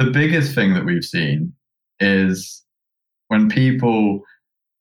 the 0.00 0.10
biggest 0.10 0.54
thing 0.54 0.72
that 0.72 0.86
we've 0.86 1.04
seen 1.04 1.52
is 2.00 2.64
when 3.28 3.50
people, 3.50 4.22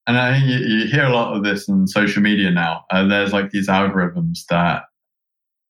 and 0.08 0.18
I 0.18 0.38
you, 0.38 0.60
you 0.60 0.88
hear 0.88 1.04
a 1.04 1.14
lot 1.14 1.36
of 1.36 1.44
this 1.44 1.68
in 1.68 1.88
social 1.88 2.22
media 2.22 2.50
now. 2.52 2.86
Uh, 2.90 3.06
there's 3.06 3.34
like 3.34 3.52
these 3.52 3.68
algorithms 3.68 4.46
that 4.50 4.84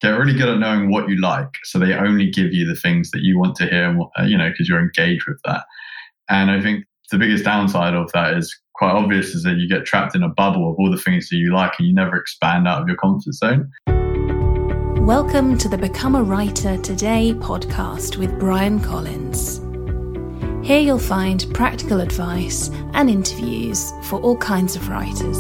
get 0.01 0.11
really 0.11 0.33
good 0.33 0.49
at 0.49 0.59
knowing 0.59 0.91
what 0.91 1.09
you 1.09 1.19
like, 1.19 1.49
so 1.63 1.79
they 1.79 1.93
only 1.93 2.29
give 2.29 2.53
you 2.53 2.67
the 2.67 2.79
things 2.79 3.09
that 3.09 3.23
you 3.23 3.39
want 3.39 3.55
to 3.55 3.65
hear. 3.65 3.97
Uh, 4.19 4.23
you 4.23 4.37
know, 4.37 4.49
because 4.51 4.69
you're 4.69 4.79
engaged 4.79 5.25
with 5.27 5.39
that. 5.45 5.63
And 6.29 6.51
I 6.51 6.61
think 6.61 6.85
the 7.11 7.17
biggest 7.17 7.43
downside 7.43 7.95
of 7.95 8.11
that 8.11 8.35
is 8.35 8.55
quite 8.75 8.91
obvious 8.91 9.33
is 9.33 9.41
that 9.43 9.57
you 9.57 9.67
get 9.67 9.83
trapped 9.83 10.15
in 10.15 10.21
a 10.21 10.29
bubble 10.29 10.69
of 10.69 10.75
all 10.77 10.91
the 10.91 11.01
things 11.01 11.27
that 11.29 11.37
you 11.37 11.51
like 11.51 11.73
and 11.79 11.87
you 11.87 11.93
never 11.93 12.15
expand 12.15 12.67
out 12.67 12.83
of 12.83 12.87
your 12.87 12.97
comfort 12.97 13.33
zone. 13.33 13.71
Welcome 15.09 15.57
to 15.57 15.67
the 15.67 15.75
Become 15.75 16.13
a 16.13 16.21
Writer 16.21 16.77
Today 16.77 17.33
podcast 17.33 18.17
with 18.17 18.39
Bryan 18.39 18.79
Collins. 18.79 19.57
Here 20.63 20.79
you'll 20.79 20.99
find 20.99 21.47
practical 21.51 21.99
advice 21.99 22.69
and 22.93 23.09
interviews 23.09 23.91
for 24.03 24.21
all 24.21 24.37
kinds 24.37 24.75
of 24.75 24.87
writers. 24.87 25.35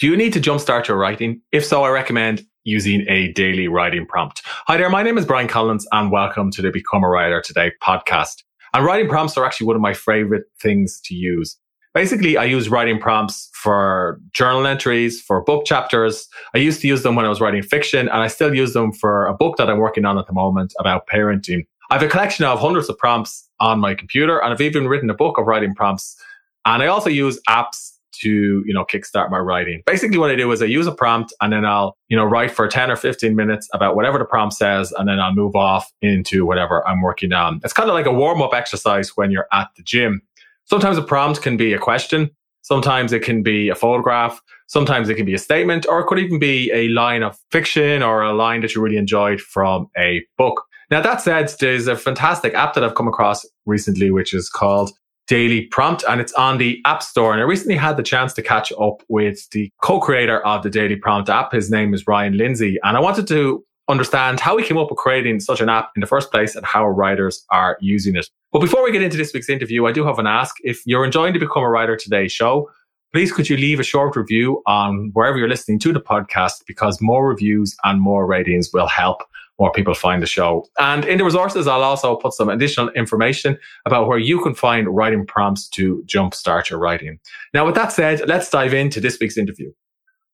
Do 0.00 0.08
you 0.08 0.16
need 0.16 0.32
to 0.32 0.40
jumpstart 0.40 0.88
your 0.88 0.96
writing? 0.96 1.40
If 1.52 1.64
so, 1.64 1.84
I 1.84 1.90
recommend 1.90 2.44
using 2.64 3.06
a 3.08 3.30
daily 3.30 3.68
writing 3.68 4.06
prompt. 4.06 4.42
Hi 4.44 4.76
there, 4.76 4.90
my 4.90 5.04
name 5.04 5.16
is 5.16 5.24
Bryan 5.24 5.46
Collins 5.46 5.86
and 5.92 6.10
welcome 6.10 6.50
to 6.50 6.62
the 6.62 6.72
Become 6.72 7.04
a 7.04 7.08
Writer 7.08 7.40
Today 7.42 7.70
podcast. 7.80 8.42
And 8.72 8.84
writing 8.84 9.08
prompts 9.08 9.36
are 9.36 9.44
actually 9.44 9.68
one 9.68 9.76
of 9.76 9.82
my 9.82 9.94
favorite 9.94 10.46
things 10.60 11.00
to 11.04 11.14
use. 11.14 11.56
Basically, 11.94 12.36
I 12.36 12.44
use 12.44 12.68
writing 12.68 12.98
prompts 12.98 13.48
for 13.52 14.20
journal 14.32 14.66
entries, 14.66 15.22
for 15.22 15.42
book 15.42 15.64
chapters. 15.64 16.28
I 16.52 16.58
used 16.58 16.80
to 16.80 16.88
use 16.88 17.04
them 17.04 17.14
when 17.14 17.24
I 17.24 17.28
was 17.28 17.40
writing 17.40 17.62
fiction, 17.62 18.08
and 18.08 18.18
I 18.18 18.26
still 18.26 18.52
use 18.52 18.72
them 18.72 18.92
for 18.92 19.26
a 19.26 19.34
book 19.34 19.56
that 19.58 19.70
I'm 19.70 19.78
working 19.78 20.04
on 20.04 20.18
at 20.18 20.26
the 20.26 20.32
moment 20.32 20.74
about 20.80 21.06
parenting. 21.06 21.66
I 21.90 21.94
have 21.94 22.02
a 22.02 22.08
collection 22.08 22.44
of 22.44 22.58
hundreds 22.58 22.88
of 22.88 22.98
prompts 22.98 23.48
on 23.60 23.78
my 23.78 23.94
computer, 23.94 24.42
and 24.42 24.52
I've 24.52 24.60
even 24.60 24.88
written 24.88 25.08
a 25.08 25.14
book 25.14 25.38
of 25.38 25.46
writing 25.46 25.72
prompts. 25.72 26.20
And 26.64 26.82
I 26.82 26.88
also 26.88 27.10
use 27.10 27.38
apps 27.48 27.92
to, 28.22 28.62
you 28.66 28.74
know, 28.74 28.84
kickstart 28.84 29.30
my 29.30 29.38
writing. 29.38 29.82
Basically, 29.86 30.18
what 30.18 30.30
I 30.30 30.36
do 30.36 30.50
is 30.50 30.62
I 30.62 30.66
use 30.66 30.86
a 30.86 30.92
prompt 30.92 31.32
and 31.40 31.52
then 31.52 31.64
I'll, 31.64 31.96
you 32.08 32.16
know, 32.16 32.24
write 32.24 32.50
for 32.50 32.68
10 32.68 32.90
or 32.90 32.96
15 32.96 33.34
minutes 33.34 33.68
about 33.72 33.96
whatever 33.96 34.18
the 34.18 34.24
prompt 34.24 34.54
says, 34.54 34.92
and 34.92 35.08
then 35.08 35.20
I'll 35.20 35.34
move 35.34 35.56
off 35.56 35.92
into 36.00 36.46
whatever 36.46 36.86
I'm 36.86 37.02
working 37.02 37.32
on. 37.32 37.60
It's 37.64 37.72
kind 37.72 37.88
of 37.88 37.94
like 37.94 38.06
a 38.06 38.12
warm 38.12 38.40
up 38.42 38.54
exercise 38.54 39.16
when 39.16 39.30
you're 39.30 39.48
at 39.52 39.68
the 39.76 39.82
gym. 39.82 40.22
Sometimes 40.66 40.98
a 40.98 41.02
prompt 41.02 41.42
can 41.42 41.56
be 41.56 41.72
a 41.72 41.78
question. 41.78 42.30
Sometimes 42.62 43.12
it 43.12 43.22
can 43.22 43.42
be 43.42 43.68
a 43.68 43.74
photograph. 43.74 44.40
Sometimes 44.66 45.10
it 45.10 45.16
can 45.16 45.26
be 45.26 45.34
a 45.34 45.38
statement, 45.38 45.86
or 45.86 46.00
it 46.00 46.06
could 46.06 46.18
even 46.18 46.38
be 46.38 46.70
a 46.72 46.88
line 46.88 47.22
of 47.22 47.38
fiction 47.52 48.02
or 48.02 48.22
a 48.22 48.32
line 48.32 48.62
that 48.62 48.74
you 48.74 48.80
really 48.80 48.96
enjoyed 48.96 49.40
from 49.40 49.88
a 49.98 50.22
book. 50.38 50.62
Now, 50.90 51.02
that 51.02 51.20
said, 51.20 51.52
there's 51.60 51.86
a 51.86 51.96
fantastic 51.96 52.54
app 52.54 52.74
that 52.74 52.84
I've 52.84 52.94
come 52.94 53.08
across 53.08 53.44
recently, 53.66 54.10
which 54.10 54.32
is 54.32 54.48
called 54.48 54.92
Daily 55.26 55.66
Prompt, 55.66 56.04
and 56.08 56.20
it's 56.20 56.32
on 56.34 56.58
the 56.58 56.80
App 56.84 57.02
Store. 57.02 57.32
And 57.32 57.40
I 57.40 57.44
recently 57.44 57.76
had 57.76 57.96
the 57.96 58.02
chance 58.02 58.32
to 58.34 58.42
catch 58.42 58.72
up 58.72 59.02
with 59.08 59.48
the 59.50 59.70
co-creator 59.82 60.44
of 60.46 60.62
the 60.62 60.70
Daily 60.70 60.96
Prompt 60.96 61.28
app. 61.28 61.52
His 61.52 61.70
name 61.70 61.94
is 61.94 62.06
Ryan 62.06 62.36
Lindsay. 62.36 62.78
And 62.82 62.96
I 62.96 63.00
wanted 63.00 63.26
to 63.28 63.64
understand 63.88 64.40
how 64.40 64.56
we 64.56 64.62
came 64.62 64.78
up 64.78 64.90
with 64.90 64.98
creating 64.98 65.40
such 65.40 65.60
an 65.60 65.68
app 65.68 65.90
in 65.96 66.00
the 66.00 66.06
first 66.06 66.30
place 66.30 66.56
and 66.56 66.64
how 66.64 66.86
writers 66.86 67.44
are 67.50 67.76
using 67.80 68.16
it. 68.16 68.28
But 68.52 68.60
before 68.60 68.82
we 68.82 68.92
get 68.92 69.02
into 69.02 69.16
this 69.16 69.32
week's 69.34 69.48
interview, 69.48 69.86
I 69.86 69.92
do 69.92 70.04
have 70.06 70.18
an 70.18 70.26
ask. 70.26 70.56
If 70.62 70.82
you're 70.86 71.04
enjoying 71.04 71.32
the 71.32 71.38
Become 71.38 71.64
a 71.64 71.68
Writer 71.68 71.96
Today 71.96 72.28
show, 72.28 72.70
please 73.12 73.32
could 73.32 73.48
you 73.48 73.56
leave 73.56 73.80
a 73.80 73.84
short 73.84 74.16
review 74.16 74.62
on 74.66 75.10
wherever 75.12 75.38
you're 75.38 75.48
listening 75.48 75.78
to 75.80 75.92
the 75.92 76.00
podcast 76.00 76.64
because 76.66 77.00
more 77.00 77.28
reviews 77.28 77.76
and 77.84 78.00
more 78.00 78.26
ratings 78.26 78.72
will 78.72 78.88
help 78.88 79.22
more 79.58 79.70
people 79.70 79.94
find 79.94 80.20
the 80.20 80.26
show. 80.26 80.66
And 80.78 81.04
in 81.04 81.18
the 81.18 81.24
resources, 81.24 81.66
I'll 81.66 81.82
also 81.82 82.16
put 82.16 82.32
some 82.32 82.48
additional 82.48 82.88
information 82.90 83.56
about 83.86 84.08
where 84.08 84.18
you 84.18 84.42
can 84.42 84.54
find 84.54 84.88
writing 84.88 85.24
prompts 85.26 85.68
to 85.70 86.02
jumpstart 86.06 86.70
your 86.70 86.78
writing. 86.78 87.20
Now, 87.52 87.64
with 87.66 87.76
that 87.76 87.92
said, 87.92 88.26
let's 88.26 88.50
dive 88.50 88.74
into 88.74 89.00
this 89.00 89.18
week's 89.20 89.36
interview. 89.36 89.72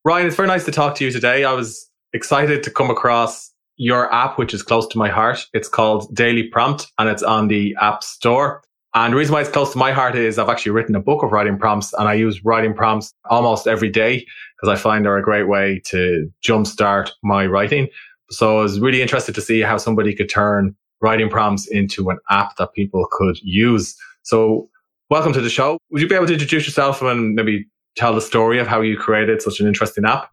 Ryan, 0.05 0.27
it's 0.27 0.37
very 0.37 0.49
nice 0.49 0.65
to 0.65 0.73
talk 0.73 0.95
to 0.97 1.05
you 1.05 1.11
today. 1.11 1.45
I 1.45 1.53
was 1.53 1.91
excited 2.13 2.63
to 2.63 2.71
come 2.71 2.91
across 2.91 3.50
your 3.81 4.13
app, 4.13 4.37
which 4.37 4.53
is 4.53 4.63
close 4.63 4.87
to 4.87 4.99
my 4.99 5.09
heart. 5.09 5.47
It's 5.55 5.67
called 5.67 6.15
Daily 6.15 6.43
Prompt 6.43 6.87
and 6.99 7.09
it's 7.09 7.23
on 7.23 7.49
the 7.49 7.75
App 7.81 8.05
Store. 8.05 8.63
And 8.95 9.15
the 9.15 9.17
reason 9.17 9.33
why 9.33 9.41
it's 9.41 9.49
close 9.51 9.73
to 9.73 9.79
my 9.79 9.91
heart 9.91 10.15
is 10.15 10.39
I've 10.39 10.51
actually 10.51 10.73
written 10.73 10.95
a 10.95 11.01
book 11.01 11.23
of 11.23 11.33
writing 11.33 11.57
prompts 11.57 11.95
and 11.95 12.07
I 12.07 12.13
use 12.13 12.45
writing 12.45 12.75
prompts 12.75 13.15
almost 13.31 13.67
every 13.67 13.89
day 13.89 14.27
because 14.61 14.79
I 14.79 14.81
find 14.81 15.07
they're 15.07 15.17
a 15.17 15.23
great 15.23 15.49
way 15.49 15.81
to 15.87 16.31
jumpstart 16.47 17.09
my 17.23 17.47
writing. 17.47 17.89
So 18.31 18.59
I 18.59 18.63
was 18.63 18.81
really 18.81 19.01
interested 19.01 19.35
to 19.35 19.41
see 19.41 19.63
how 19.63 19.79
somebody 19.79 20.15
could 20.15 20.29
turn 20.29 20.77
writing 21.01 21.31
prompts 21.31 21.67
into 21.67 22.11
an 22.11 22.19
app 22.29 22.57
that 22.57 22.75
people 22.75 23.09
could 23.11 23.39
use. 23.41 23.97
So 24.25 24.69
welcome 25.09 25.33
to 25.33 25.41
the 25.41 25.49
show. 25.49 25.79
Would 25.91 26.03
you 26.03 26.09
be 26.09 26.17
able 26.17 26.27
to 26.27 26.35
introduce 26.35 26.67
yourself 26.67 27.01
and 27.01 27.35
maybe 27.35 27.67
tell 27.97 28.15
the 28.15 28.21
story 28.21 28.59
of 28.59 28.67
how 28.67 28.83
you 28.83 28.99
created 28.99 29.41
such 29.41 29.59
an 29.59 29.67
interesting 29.67 30.05
app? 30.05 30.29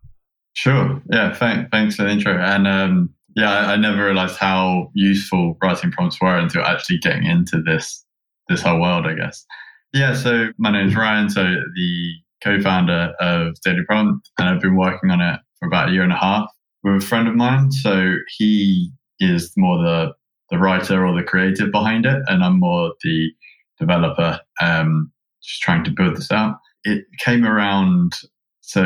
Sure. 0.51 1.01
Yeah. 1.09 1.33
Thank, 1.33 1.71
thanks 1.71 1.95
for 1.95 2.03
the 2.03 2.09
intro. 2.09 2.37
And 2.37 2.67
um, 2.67 3.13
yeah, 3.37 3.51
I, 3.51 3.73
I, 3.73 3.75
never 3.75 4.05
realized 4.05 4.37
how 4.37 4.89
useful 4.93 5.57
writing 5.61 5.91
prompts 5.91 6.19
were 6.19 6.37
until 6.37 6.63
actually 6.63 6.97
getting 6.97 7.23
into 7.23 7.61
this 7.61 8.03
this 8.49 8.61
whole 8.61 8.81
world. 8.81 9.05
I 9.05 9.13
guess. 9.13 9.45
Yeah. 9.93 10.13
So 10.13 10.47
my 10.57 10.71
name 10.71 10.87
is 10.87 10.95
Ryan. 10.95 11.29
So 11.29 11.43
the 11.43 12.11
co-founder 12.43 13.13
of 13.19 13.55
Daily 13.63 13.83
Prompt, 13.87 14.29
and 14.37 14.49
I've 14.49 14.61
been 14.61 14.75
working 14.75 15.11
on 15.11 15.21
it 15.21 15.39
for 15.59 15.67
about 15.67 15.89
a 15.89 15.91
year 15.91 16.03
and 16.03 16.11
a 16.11 16.17
half 16.17 16.49
with 16.83 17.03
a 17.03 17.05
friend 17.05 17.27
of 17.27 17.35
mine. 17.35 17.71
So 17.71 18.15
he 18.37 18.91
is 19.19 19.53
more 19.55 19.77
the 19.77 20.13
the 20.49 20.57
writer 20.57 21.05
or 21.05 21.15
the 21.15 21.23
creative 21.23 21.71
behind 21.71 22.05
it, 22.05 22.21
and 22.27 22.43
I'm 22.43 22.59
more 22.59 22.93
the 23.03 23.31
developer, 23.79 24.39
um, 24.61 25.11
just 25.43 25.61
trying 25.61 25.83
to 25.83 25.91
build 25.91 26.17
this 26.17 26.31
out. 26.31 26.55
It 26.83 27.05
came 27.19 27.45
around. 27.45 28.13
So 28.61 28.83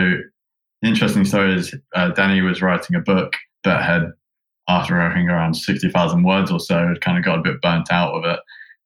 the 0.81 0.87
interesting 0.87 1.25
story 1.25 1.55
is 1.55 1.73
uh, 1.95 2.09
Danny 2.09 2.41
was 2.41 2.61
writing 2.61 2.95
a 2.95 2.99
book 2.99 3.33
that 3.63 3.83
had, 3.83 4.11
after 4.67 4.95
writing 4.95 5.29
around 5.29 5.55
60,000 5.55 6.23
words 6.23 6.51
or 6.51 6.59
so, 6.59 6.87
had 6.87 7.01
kind 7.01 7.17
of 7.17 7.25
got 7.25 7.39
a 7.39 7.43
bit 7.43 7.61
burnt 7.61 7.91
out 7.91 8.13
of 8.13 8.25
it 8.25 8.39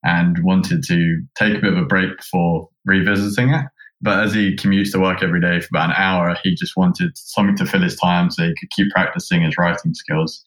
and 0.04 0.42
wanted 0.42 0.82
to 0.84 1.22
take 1.36 1.56
a 1.56 1.60
bit 1.60 1.72
of 1.72 1.78
a 1.78 1.84
break 1.84 2.16
before 2.16 2.68
revisiting 2.84 3.50
it. 3.50 3.66
But 4.00 4.24
as 4.24 4.34
he 4.34 4.54
commutes 4.56 4.92
to 4.92 5.00
work 5.00 5.22
every 5.22 5.40
day 5.40 5.60
for 5.60 5.68
about 5.72 5.90
an 5.90 5.96
hour, 5.96 6.36
he 6.42 6.54
just 6.54 6.76
wanted 6.76 7.16
something 7.16 7.56
to 7.56 7.66
fill 7.66 7.82
his 7.82 7.96
time 7.96 8.30
so 8.30 8.44
he 8.44 8.54
could 8.58 8.70
keep 8.70 8.90
practicing 8.90 9.42
his 9.42 9.56
writing 9.58 9.94
skills. 9.94 10.44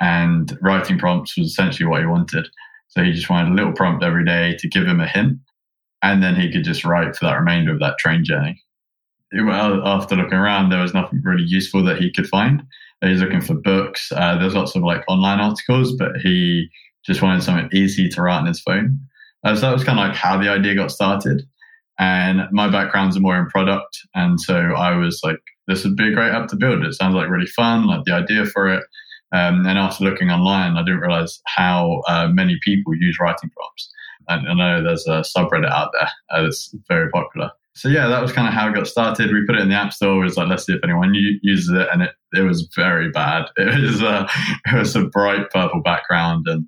And 0.00 0.58
writing 0.60 0.98
prompts 0.98 1.38
was 1.38 1.48
essentially 1.48 1.88
what 1.88 2.00
he 2.00 2.06
wanted. 2.06 2.48
So 2.88 3.02
he 3.02 3.12
just 3.12 3.30
wanted 3.30 3.52
a 3.52 3.54
little 3.54 3.72
prompt 3.72 4.02
every 4.02 4.24
day 4.24 4.56
to 4.58 4.68
give 4.68 4.84
him 4.84 5.00
a 5.00 5.06
hint. 5.06 5.38
And 6.02 6.22
then 6.22 6.34
he 6.34 6.50
could 6.50 6.64
just 6.64 6.84
write 6.84 7.14
for 7.14 7.26
that 7.26 7.38
remainder 7.38 7.72
of 7.72 7.78
that 7.78 7.98
train 7.98 8.24
journey 8.24 8.60
after 9.34 10.16
looking 10.16 10.38
around, 10.38 10.70
there 10.70 10.82
was 10.82 10.94
nothing 10.94 11.22
really 11.22 11.44
useful 11.44 11.82
that 11.84 11.98
he 11.98 12.12
could 12.12 12.26
find. 12.26 12.62
He's 13.02 13.20
looking 13.20 13.40
for 13.40 13.54
books. 13.54 14.12
Uh, 14.14 14.38
there's 14.38 14.54
lots 14.54 14.76
of 14.76 14.82
like 14.82 15.02
online 15.08 15.40
articles, 15.40 15.94
but 15.96 16.16
he 16.22 16.68
just 17.04 17.20
wanted 17.20 17.42
something 17.42 17.68
easy 17.72 18.08
to 18.08 18.22
write 18.22 18.38
on 18.38 18.46
his 18.46 18.60
phone. 18.60 19.00
Uh, 19.44 19.54
so 19.56 19.62
that 19.62 19.72
was 19.72 19.84
kind 19.84 19.98
of 19.98 20.06
like 20.06 20.16
how 20.16 20.40
the 20.40 20.48
idea 20.48 20.76
got 20.76 20.92
started. 20.92 21.42
And 21.98 22.42
my 22.52 22.70
background's 22.70 23.18
more 23.18 23.36
in 23.36 23.48
product. 23.48 23.98
And 24.14 24.40
so 24.40 24.56
I 24.56 24.94
was 24.96 25.20
like, 25.24 25.40
this 25.66 25.84
would 25.84 25.96
be 25.96 26.08
a 26.08 26.14
great 26.14 26.32
app 26.32 26.48
to 26.48 26.56
build. 26.56 26.84
It 26.84 26.94
sounds 26.94 27.14
like 27.14 27.28
really 27.28 27.46
fun, 27.46 27.86
like 27.86 28.04
the 28.04 28.14
idea 28.14 28.46
for 28.46 28.68
it. 28.68 28.84
Um, 29.32 29.66
and 29.66 29.78
after 29.78 30.04
looking 30.04 30.30
online, 30.30 30.76
I 30.76 30.82
didn't 30.82 31.00
realize 31.00 31.40
how 31.46 32.02
uh, 32.06 32.28
many 32.28 32.58
people 32.62 32.94
use 32.94 33.18
writing 33.20 33.50
prompts. 33.56 33.92
And 34.28 34.48
I 34.48 34.54
know 34.54 34.82
there's 34.82 35.06
a 35.06 35.24
subreddit 35.36 35.70
out 35.70 35.90
there 35.92 36.10
uh, 36.30 36.42
that's 36.42 36.74
very 36.88 37.10
popular 37.10 37.50
so 37.74 37.88
yeah, 37.88 38.06
that 38.08 38.20
was 38.20 38.32
kind 38.32 38.46
of 38.46 38.52
how 38.52 38.68
it 38.68 38.74
got 38.74 38.86
started. 38.86 39.32
We 39.32 39.46
put 39.46 39.56
it 39.56 39.62
in 39.62 39.70
the 39.70 39.74
app 39.74 39.92
store. 39.92 40.20
It 40.20 40.24
was 40.24 40.36
like, 40.36 40.48
let's 40.48 40.66
see 40.66 40.74
if 40.74 40.84
anyone 40.84 41.14
uses 41.14 41.70
it, 41.70 41.88
and 41.92 42.02
it, 42.02 42.10
it 42.34 42.42
was 42.42 42.68
very 42.76 43.10
bad. 43.10 43.46
It 43.56 43.80
was 43.80 44.02
a 44.02 44.28
it 44.66 44.78
was 44.78 44.94
a 44.94 45.06
bright 45.06 45.50
purple 45.50 45.80
background, 45.80 46.46
and 46.48 46.66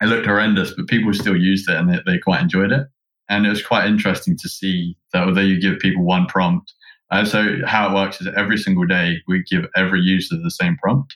it 0.00 0.06
looked 0.06 0.26
horrendous. 0.26 0.72
But 0.74 0.88
people 0.88 1.12
still 1.14 1.36
used 1.36 1.68
it, 1.70 1.76
and 1.76 1.92
they, 1.92 2.00
they 2.06 2.18
quite 2.18 2.42
enjoyed 2.42 2.72
it. 2.72 2.86
And 3.28 3.46
it 3.46 3.50
was 3.50 3.64
quite 3.64 3.86
interesting 3.86 4.36
to 4.38 4.48
see 4.48 4.96
that 5.12 5.26
although 5.26 5.40
you 5.40 5.60
give 5.60 5.78
people 5.78 6.04
one 6.04 6.26
prompt, 6.26 6.72
uh, 7.10 7.24
so 7.24 7.58
how 7.64 7.88
it 7.88 7.94
works 7.94 8.20
is 8.20 8.28
every 8.36 8.58
single 8.58 8.86
day 8.86 9.18
we 9.28 9.44
give 9.48 9.66
every 9.76 10.00
user 10.00 10.36
the 10.42 10.50
same 10.50 10.76
prompt, 10.76 11.14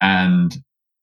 and 0.00 0.56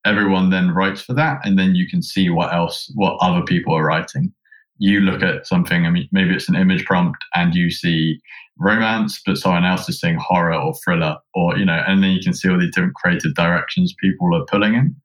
everyone 0.06 0.50
then 0.50 0.71
writes 0.71 1.01
for 1.01 1.13
that, 1.13 1.45
and 1.45 1.59
then 1.59 1.75
you 1.75 1.89
can 1.89 2.01
see 2.01 2.29
what 2.29 2.53
else 2.53 2.89
what 2.95 3.18
other 3.19 3.44
people 3.44 3.75
are 3.75 3.85
writing 3.85 4.33
you 4.77 4.99
look 5.01 5.21
at 5.21 5.47
something, 5.47 5.85
I 5.85 5.89
mean, 5.89 6.09
maybe 6.11 6.33
it's 6.33 6.49
an 6.49 6.55
image 6.55 6.85
prompt 6.85 7.19
and 7.35 7.53
you 7.53 7.69
see 7.71 8.19
romance, 8.59 9.21
but 9.25 9.37
someone 9.37 9.65
else 9.65 9.87
is 9.89 9.99
seeing 9.99 10.17
horror 10.17 10.55
or 10.55 10.73
thriller, 10.83 11.17
or, 11.33 11.57
you 11.57 11.65
know, 11.65 11.83
and 11.87 12.03
then 12.03 12.11
you 12.11 12.21
can 12.21 12.33
see 12.33 12.49
all 12.49 12.59
these 12.59 12.73
different 12.73 12.95
creative 12.95 13.33
directions 13.35 13.95
people 14.01 14.35
are 14.35 14.45
pulling 14.45 14.75
in. 14.75 14.95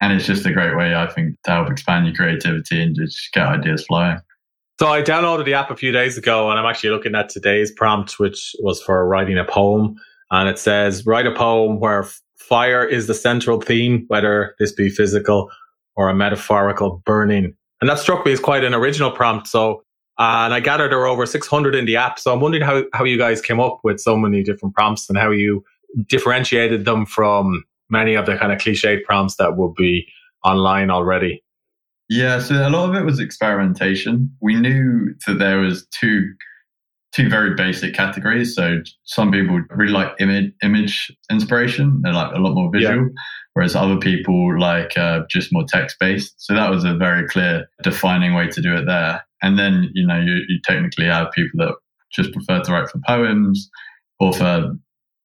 And 0.00 0.12
it's 0.12 0.26
just 0.26 0.46
a 0.46 0.52
great 0.52 0.76
way, 0.76 0.96
I 0.96 1.06
think, 1.06 1.36
to 1.44 1.50
help 1.52 1.70
expand 1.70 2.06
your 2.06 2.14
creativity 2.14 2.82
and 2.82 2.96
just 2.96 3.32
get 3.32 3.46
ideas 3.46 3.84
flowing. 3.86 4.18
So 4.80 4.88
I 4.88 5.00
downloaded 5.02 5.44
the 5.44 5.54
app 5.54 5.70
a 5.70 5.76
few 5.76 5.92
days 5.92 6.18
ago 6.18 6.50
and 6.50 6.58
I'm 6.58 6.66
actually 6.66 6.90
looking 6.90 7.14
at 7.14 7.28
today's 7.28 7.70
prompt, 7.70 8.18
which 8.18 8.52
was 8.60 8.82
for 8.82 9.06
writing 9.06 9.38
a 9.38 9.44
poem. 9.44 9.94
And 10.32 10.48
it 10.48 10.58
says, 10.58 11.06
write 11.06 11.26
a 11.26 11.34
poem 11.34 11.78
where 11.78 12.06
fire 12.36 12.84
is 12.84 13.06
the 13.06 13.14
central 13.14 13.60
theme, 13.60 14.04
whether 14.08 14.56
this 14.58 14.72
be 14.72 14.88
physical 14.88 15.50
or 15.94 16.08
a 16.08 16.14
metaphorical 16.14 17.00
burning. 17.06 17.54
And 17.82 17.90
that 17.90 17.98
struck 17.98 18.24
me 18.24 18.30
as 18.30 18.38
quite 18.38 18.62
an 18.62 18.74
original 18.74 19.10
prompt. 19.10 19.48
So, 19.48 19.82
uh, 20.16 20.44
and 20.44 20.54
I 20.54 20.60
gathered 20.60 20.92
there 20.92 21.00
are 21.00 21.06
over 21.08 21.26
600 21.26 21.74
in 21.74 21.84
the 21.84 21.96
app. 21.96 22.16
So 22.16 22.32
I'm 22.32 22.38
wondering 22.38 22.62
how, 22.62 22.84
how 22.92 23.02
you 23.02 23.18
guys 23.18 23.40
came 23.40 23.58
up 23.58 23.80
with 23.82 23.98
so 23.98 24.16
many 24.16 24.44
different 24.44 24.72
prompts 24.72 25.08
and 25.08 25.18
how 25.18 25.32
you 25.32 25.64
differentiated 26.08 26.84
them 26.84 27.04
from 27.04 27.64
many 27.90 28.14
of 28.14 28.26
the 28.26 28.36
kind 28.36 28.52
of 28.52 28.58
cliched 28.58 29.02
prompts 29.02 29.34
that 29.36 29.56
would 29.56 29.74
be 29.74 30.06
online 30.44 30.90
already. 30.90 31.42
Yeah, 32.08 32.38
so 32.38 32.54
a 32.54 32.70
lot 32.70 32.88
of 32.88 32.94
it 32.94 33.04
was 33.04 33.18
experimentation. 33.18 34.32
We 34.40 34.54
knew 34.54 35.16
that 35.26 35.40
there 35.40 35.58
was 35.58 35.84
two 35.88 36.34
two 37.14 37.28
very 37.28 37.54
basic 37.54 37.94
categories. 37.94 38.54
So 38.54 38.80
some 39.04 39.30
people 39.30 39.62
really 39.70 39.92
like 39.92 40.12
image 40.18 40.52
image 40.62 41.10
inspiration; 41.30 42.00
they're 42.02 42.12
like 42.12 42.34
a 42.34 42.38
lot 42.38 42.54
more 42.54 42.70
visual. 42.72 42.96
Yeah. 42.96 43.22
Whereas 43.54 43.76
other 43.76 43.98
people 43.98 44.58
like 44.58 44.96
uh, 44.96 45.20
just 45.30 45.52
more 45.52 45.64
text 45.68 45.96
based. 46.00 46.34
So 46.38 46.54
that 46.54 46.70
was 46.70 46.84
a 46.84 46.94
very 46.94 47.28
clear 47.28 47.66
defining 47.82 48.34
way 48.34 48.48
to 48.48 48.62
do 48.62 48.74
it 48.74 48.86
there. 48.86 49.22
And 49.42 49.58
then 49.58 49.90
you 49.94 50.06
know 50.06 50.18
you, 50.18 50.40
you 50.48 50.58
technically 50.64 51.06
have 51.06 51.30
people 51.32 51.66
that 51.66 51.74
just 52.12 52.32
prefer 52.32 52.60
to 52.60 52.72
write 52.72 52.88
for 52.88 53.00
poems 53.06 53.68
or 54.20 54.32
for 54.32 54.74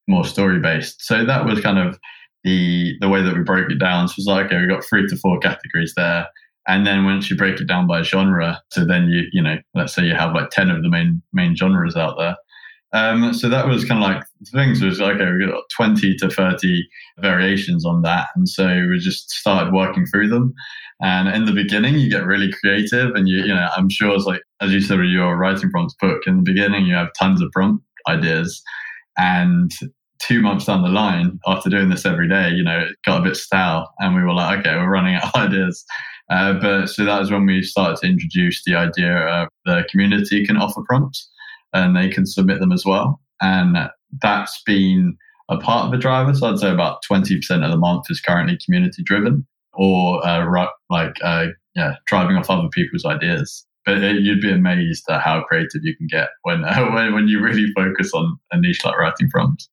more 0.07 0.25
story 0.25 0.60
based. 0.60 1.01
So 1.06 1.25
that 1.25 1.45
was 1.45 1.62
kind 1.62 1.80
of 1.80 1.98
the 2.44 2.94
the 3.00 3.10
way 3.10 3.22
that 3.22 3.36
we 3.36 3.44
broke 3.44 3.72
it 3.72 3.80
down. 3.80 4.07
So 4.07 4.13
it 4.13 4.18
was 4.18 4.28
like 4.28 4.45
okay, 4.48 4.60
we 4.60 4.68
got 4.68 4.84
three 4.84 5.07
to 5.07 5.16
four 5.18 5.39
categories 5.39 5.94
there 5.95 6.28
and 6.68 6.86
then 6.86 7.06
once 7.06 7.30
you 7.30 7.38
break 7.38 7.60
it 7.62 7.68
down 7.68 7.88
by 7.88 8.02
genre, 8.02 8.62
so 8.72 8.86
then 8.86 9.08
you, 9.08 9.24
you 9.31 9.42
know, 9.42 9.56
let's 9.74 9.96
say 9.96 10.04
you 10.04 10.14
have 10.14 10.34
like 10.34 10.50
10 10.50 10.69
of 10.69 10.84
the 10.84 10.90
main, 10.90 11.22
main 11.31 11.56
genres 11.56 11.96
out 11.96 12.18
there. 12.18 12.36
Um, 12.94 13.34
so 13.34 13.50
that 13.50 13.68
was 13.68 13.86
kind 13.86 14.04
of 14.04 14.10
like 14.10 14.24
things 14.54 14.81
was 14.81 15.00
like, 15.00 15.16
okay, 15.16 15.31
we 15.31 15.46
got 15.46 15.64
20 15.75 16.16
to 16.16 16.30
30 16.30 16.88
variations 17.19 17.86
on 17.86 18.02
that. 18.02 18.28
And 18.36 18.48
so 18.48 18.88
we 18.90 19.00
just 19.00 19.30
started 19.30 19.74
working 19.74 20.06
through 20.06 20.30
them. 20.30 20.54
And 21.02 21.30
in 21.30 21.46
the 21.46 21.54
beginning, 21.54 21.96
you 21.96 22.10
get 22.10 22.25
really 22.25 22.52
creative 22.52 23.16
and 23.16 23.28
you, 23.28 23.40
you 23.40 23.54
know, 23.54 23.70
I'm 23.75 23.90
sure 23.90 24.16
it's 24.16 24.25
like, 24.25 24.42
as 24.62 24.72
you 24.72 24.81
said 24.81 25.00
with 25.00 25.10
your 25.10 25.38
writing 25.38 25.70
prompts 25.70 25.96
book, 26.02 26.24
in 26.28 26.38
the 26.38 26.44
beginning, 26.44 26.86
you 26.86 26.96
have 26.96 27.10
tons 27.18 27.42
of 27.42 27.52
prompt 27.52 27.84
ideas. 28.08 28.62
And 29.18 29.72
two 30.20 30.42
months 30.42 30.66
down 30.66 30.81
the 30.81 30.90
line, 30.90 31.40
after 31.46 31.70
doing 31.70 31.90
this 31.90 32.06
every 32.06 32.28
day, 32.28 32.50
you 32.50 32.63
know, 32.63 32.80
it 32.80 32.96
got 33.06 33.22
a 33.22 33.24
bit 33.24 33.38
stale 33.38 33.88
and 34.00 34.16
we 34.16 34.24
were 34.24 34.34
like, 34.34 34.60
okay, 34.60 34.75
we're 34.75 34.90
running 34.90 35.16
out 35.16 35.36
of 35.36 35.36
ideas. 35.36 35.86
Uh, 36.29 36.53
but 36.53 36.88
so 36.88 37.06
that 37.06 37.19
was 37.19 37.31
when 37.31 37.45
we 37.45 37.62
started 37.63 37.97
to 37.97 38.07
introduce 38.07 38.63
the 38.65 38.75
idea 38.75 39.18
of 39.18 39.47
the 39.65 39.85
community 39.89 40.45
can 40.45 40.57
offer 40.57 40.81
prompts 40.85 41.29
and 41.74 41.95
they 41.95 42.09
can 42.09 42.25
submit 42.25 42.59
them 42.59 42.71
as 42.71 42.85
well. 42.85 43.21
And 43.41 43.77
that's 44.21 44.62
been 44.65 45.18
a 45.50 45.57
part 45.57 45.85
of 45.85 45.91
the 45.91 45.97
driver. 45.97 46.33
So 46.33 46.47
I'd 46.47 46.59
say 46.59 46.71
about 46.71 47.00
20% 47.09 47.63
of 47.63 47.71
the 47.71 47.77
month 47.77 48.06
is 48.09 48.21
currently 48.21 48.57
community 48.63 49.03
driven 49.03 49.45
or 49.74 50.25
uh, 50.25 50.68
like, 50.89 51.15
uh, 51.24 51.47
yeah, 51.75 51.95
driving 52.07 52.35
off 52.35 52.50
other 52.50 52.68
people's 52.69 53.06
ideas. 53.06 53.65
But 53.85 54.03
it, 54.03 54.21
you'd 54.21 54.41
be 54.41 54.51
amazed 54.51 55.06
at 55.09 55.21
how 55.21 55.44
creative 55.44 55.81
you 55.83 55.95
can 55.95 56.07
get 56.07 56.29
when, 56.41 56.62
when, 56.94 57.13
when 57.13 57.27
you 57.27 57.41
really 57.41 57.71
focus 57.74 58.12
on 58.13 58.38
a 58.51 58.59
niche 58.59 58.83
like 58.83 58.97
writing 58.97 59.29
prompts. 59.29 59.69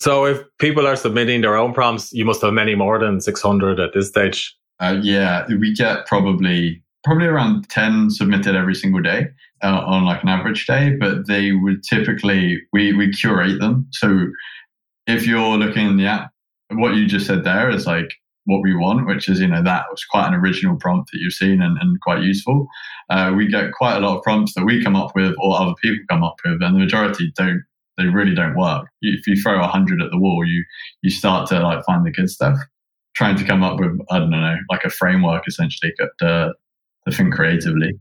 So 0.00 0.26
if 0.26 0.42
people 0.58 0.86
are 0.86 0.96
submitting 0.96 1.40
their 1.40 1.56
own 1.56 1.74
prompts, 1.74 2.12
you 2.12 2.24
must 2.24 2.40
have 2.42 2.52
many 2.52 2.76
more 2.76 2.98
than 2.98 3.20
600 3.20 3.80
at 3.80 3.92
this 3.92 4.08
stage. 4.08 4.54
Uh, 4.80 4.98
yeah, 5.02 5.46
we 5.58 5.74
get 5.74 6.06
probably 6.06 6.82
probably 7.04 7.26
around 7.26 7.68
10 7.70 8.10
submitted 8.10 8.54
every 8.54 8.74
single 8.74 9.00
day 9.00 9.28
uh, 9.62 9.82
on 9.86 10.04
like 10.04 10.22
an 10.22 10.28
average 10.28 10.66
day, 10.66 10.96
but 10.98 11.26
they 11.26 11.52
would 11.52 11.82
typically, 11.82 12.60
we, 12.72 12.92
we 12.92 13.12
curate 13.12 13.60
them. 13.60 13.86
So 13.92 14.26
if 15.06 15.26
you're 15.26 15.56
looking 15.56 15.86
in 15.86 15.96
the 15.96 16.06
app, 16.06 16.30
what 16.72 16.96
you 16.96 17.06
just 17.06 17.26
said 17.26 17.44
there 17.44 17.70
is 17.70 17.86
like 17.86 18.12
what 18.44 18.62
we 18.62 18.74
want, 18.74 19.06
which 19.06 19.28
is, 19.28 19.40
you 19.40 19.46
know, 19.46 19.62
that 19.62 19.86
was 19.90 20.04
quite 20.04 20.28
an 20.28 20.34
original 20.34 20.76
prompt 20.76 21.10
that 21.12 21.18
you've 21.20 21.32
seen 21.32 21.62
and, 21.62 21.78
and 21.78 22.00
quite 22.00 22.22
useful. 22.22 22.66
Uh, 23.08 23.32
we 23.34 23.48
get 23.48 23.72
quite 23.72 23.96
a 23.96 24.00
lot 24.00 24.18
of 24.18 24.22
prompts 24.22 24.54
that 24.54 24.64
we 24.64 24.82
come 24.82 24.96
up 24.96 25.12
with 25.14 25.34
or 25.40 25.58
other 25.58 25.74
people 25.82 26.04
come 26.10 26.24
up 26.24 26.36
with, 26.44 26.60
and 26.62 26.74
the 26.74 26.78
majority 26.78 27.32
don't, 27.36 27.62
they 27.96 28.06
really 28.06 28.34
don't 28.34 28.56
work. 28.56 28.86
If 29.00 29.26
you 29.26 29.40
throw 29.40 29.62
a 29.62 29.66
hundred 29.66 30.02
at 30.02 30.10
the 30.10 30.18
wall, 30.18 30.44
you, 30.44 30.64
you 31.02 31.10
start 31.10 31.48
to 31.48 31.60
like 31.60 31.84
find 31.84 32.04
the 32.04 32.10
good 32.10 32.30
stuff 32.30 32.58
trying 33.18 33.36
to 33.36 33.44
come 33.44 33.64
up 33.64 33.80
with 33.80 33.98
I 34.10 34.20
don't 34.20 34.30
know 34.30 34.56
like 34.70 34.84
a 34.84 34.90
framework 34.90 35.48
essentially 35.48 35.92
to, 35.98 36.26
uh, 36.26 36.52
to 37.04 37.16
think 37.16 37.34
creatively. 37.34 37.92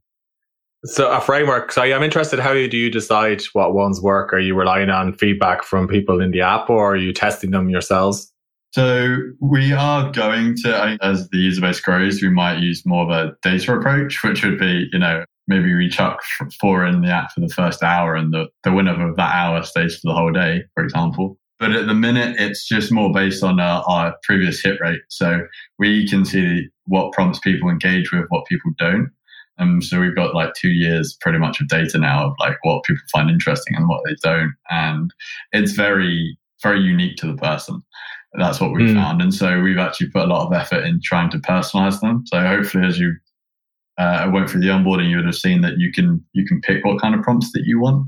So 0.85 1.11
a 1.11 1.19
framework. 1.19 1.71
So 1.71 1.81
I'm 1.81 2.03
interested. 2.03 2.39
How 2.39 2.53
do 2.53 2.59
you 2.59 2.91
decide 2.91 3.41
what 3.53 3.73
ones 3.73 3.99
work? 3.99 4.31
Are 4.31 4.39
you 4.39 4.53
relying 4.53 4.91
on 4.91 5.13
feedback 5.13 5.63
from 5.63 5.87
people 5.87 6.21
in 6.21 6.29
the 6.29 6.41
app, 6.41 6.69
or 6.69 6.93
are 6.93 6.95
you 6.95 7.11
testing 7.11 7.49
them 7.49 7.67
yourselves? 7.67 8.31
So 8.73 9.17
we 9.41 9.73
are 9.73 10.11
going 10.11 10.55
to, 10.57 10.97
as 11.01 11.27
the 11.29 11.39
user 11.39 11.61
base 11.61 11.79
grows, 11.79 12.21
we 12.21 12.29
might 12.29 12.59
use 12.59 12.85
more 12.85 13.05
of 13.05 13.09
a 13.09 13.35
data 13.41 13.75
approach, 13.75 14.23
which 14.23 14.43
would 14.43 14.59
be, 14.59 14.87
you 14.91 14.99
know, 14.99 15.25
maybe 15.47 15.73
we 15.73 15.89
chuck 15.89 16.21
four 16.61 16.85
in 16.85 17.01
the 17.01 17.09
app 17.09 17.31
for 17.31 17.39
the 17.39 17.49
first 17.49 17.81
hour, 17.81 18.13
and 18.15 18.31
the 18.31 18.45
the 18.63 18.71
winner 18.71 19.09
of 19.09 19.15
that 19.15 19.33
hour 19.33 19.63
stays 19.63 19.95
for 19.95 20.09
the 20.09 20.13
whole 20.13 20.31
day, 20.31 20.63
for 20.75 20.83
example. 20.83 21.39
But 21.59 21.71
at 21.71 21.87
the 21.87 21.93
minute, 21.93 22.35
it's 22.39 22.67
just 22.67 22.91
more 22.91 23.11
based 23.11 23.43
on 23.43 23.59
our, 23.59 23.83
our 23.87 24.15
previous 24.23 24.61
hit 24.61 24.79
rate. 24.79 25.01
So 25.09 25.47
we 25.79 26.07
can 26.07 26.23
see 26.23 26.67
what 26.85 27.13
prompts 27.13 27.39
people 27.39 27.69
engage 27.69 28.11
with, 28.11 28.25
what 28.29 28.45
people 28.45 28.71
don't. 28.77 29.09
Um, 29.59 29.81
so 29.81 29.99
we've 29.99 30.15
got 30.15 30.35
like 30.35 30.53
two 30.53 30.69
years 30.69 31.17
pretty 31.19 31.39
much 31.39 31.59
of 31.59 31.67
data 31.67 31.97
now 31.97 32.27
of 32.27 32.33
like 32.39 32.57
what 32.61 32.83
people 32.83 33.01
find 33.11 33.29
interesting 33.29 33.75
and 33.75 33.87
what 33.87 34.01
they 34.05 34.15
don't. 34.21 34.53
And 34.69 35.11
it's 35.51 35.71
very, 35.71 36.37
very 36.61 36.79
unique 36.79 37.17
to 37.17 37.27
the 37.27 37.37
person. 37.37 37.81
That's 38.33 38.59
what 38.59 38.71
we 38.71 38.83
mm. 38.83 38.93
found. 38.93 39.21
And 39.21 39.33
so 39.33 39.61
we've 39.61 39.79
actually 39.79 40.11
put 40.11 40.25
a 40.25 40.27
lot 40.27 40.45
of 40.45 40.53
effort 40.53 40.83
in 40.83 41.01
trying 41.03 41.31
to 41.31 41.39
personalize 41.39 41.99
them. 42.01 42.23
So 42.27 42.39
hopefully 42.45 42.85
as 42.85 42.99
you 42.99 43.13
uh, 43.97 44.29
went 44.31 44.47
through 44.47 44.61
the 44.61 44.67
onboarding, 44.67 45.09
you 45.09 45.15
would 45.15 45.25
have 45.25 45.35
seen 45.35 45.61
that 45.61 45.79
you 45.79 45.91
can, 45.91 46.23
you 46.33 46.45
can 46.45 46.61
pick 46.61 46.85
what 46.85 47.01
kind 47.01 47.15
of 47.15 47.23
prompts 47.23 47.51
that 47.53 47.63
you 47.65 47.79
want. 47.79 48.05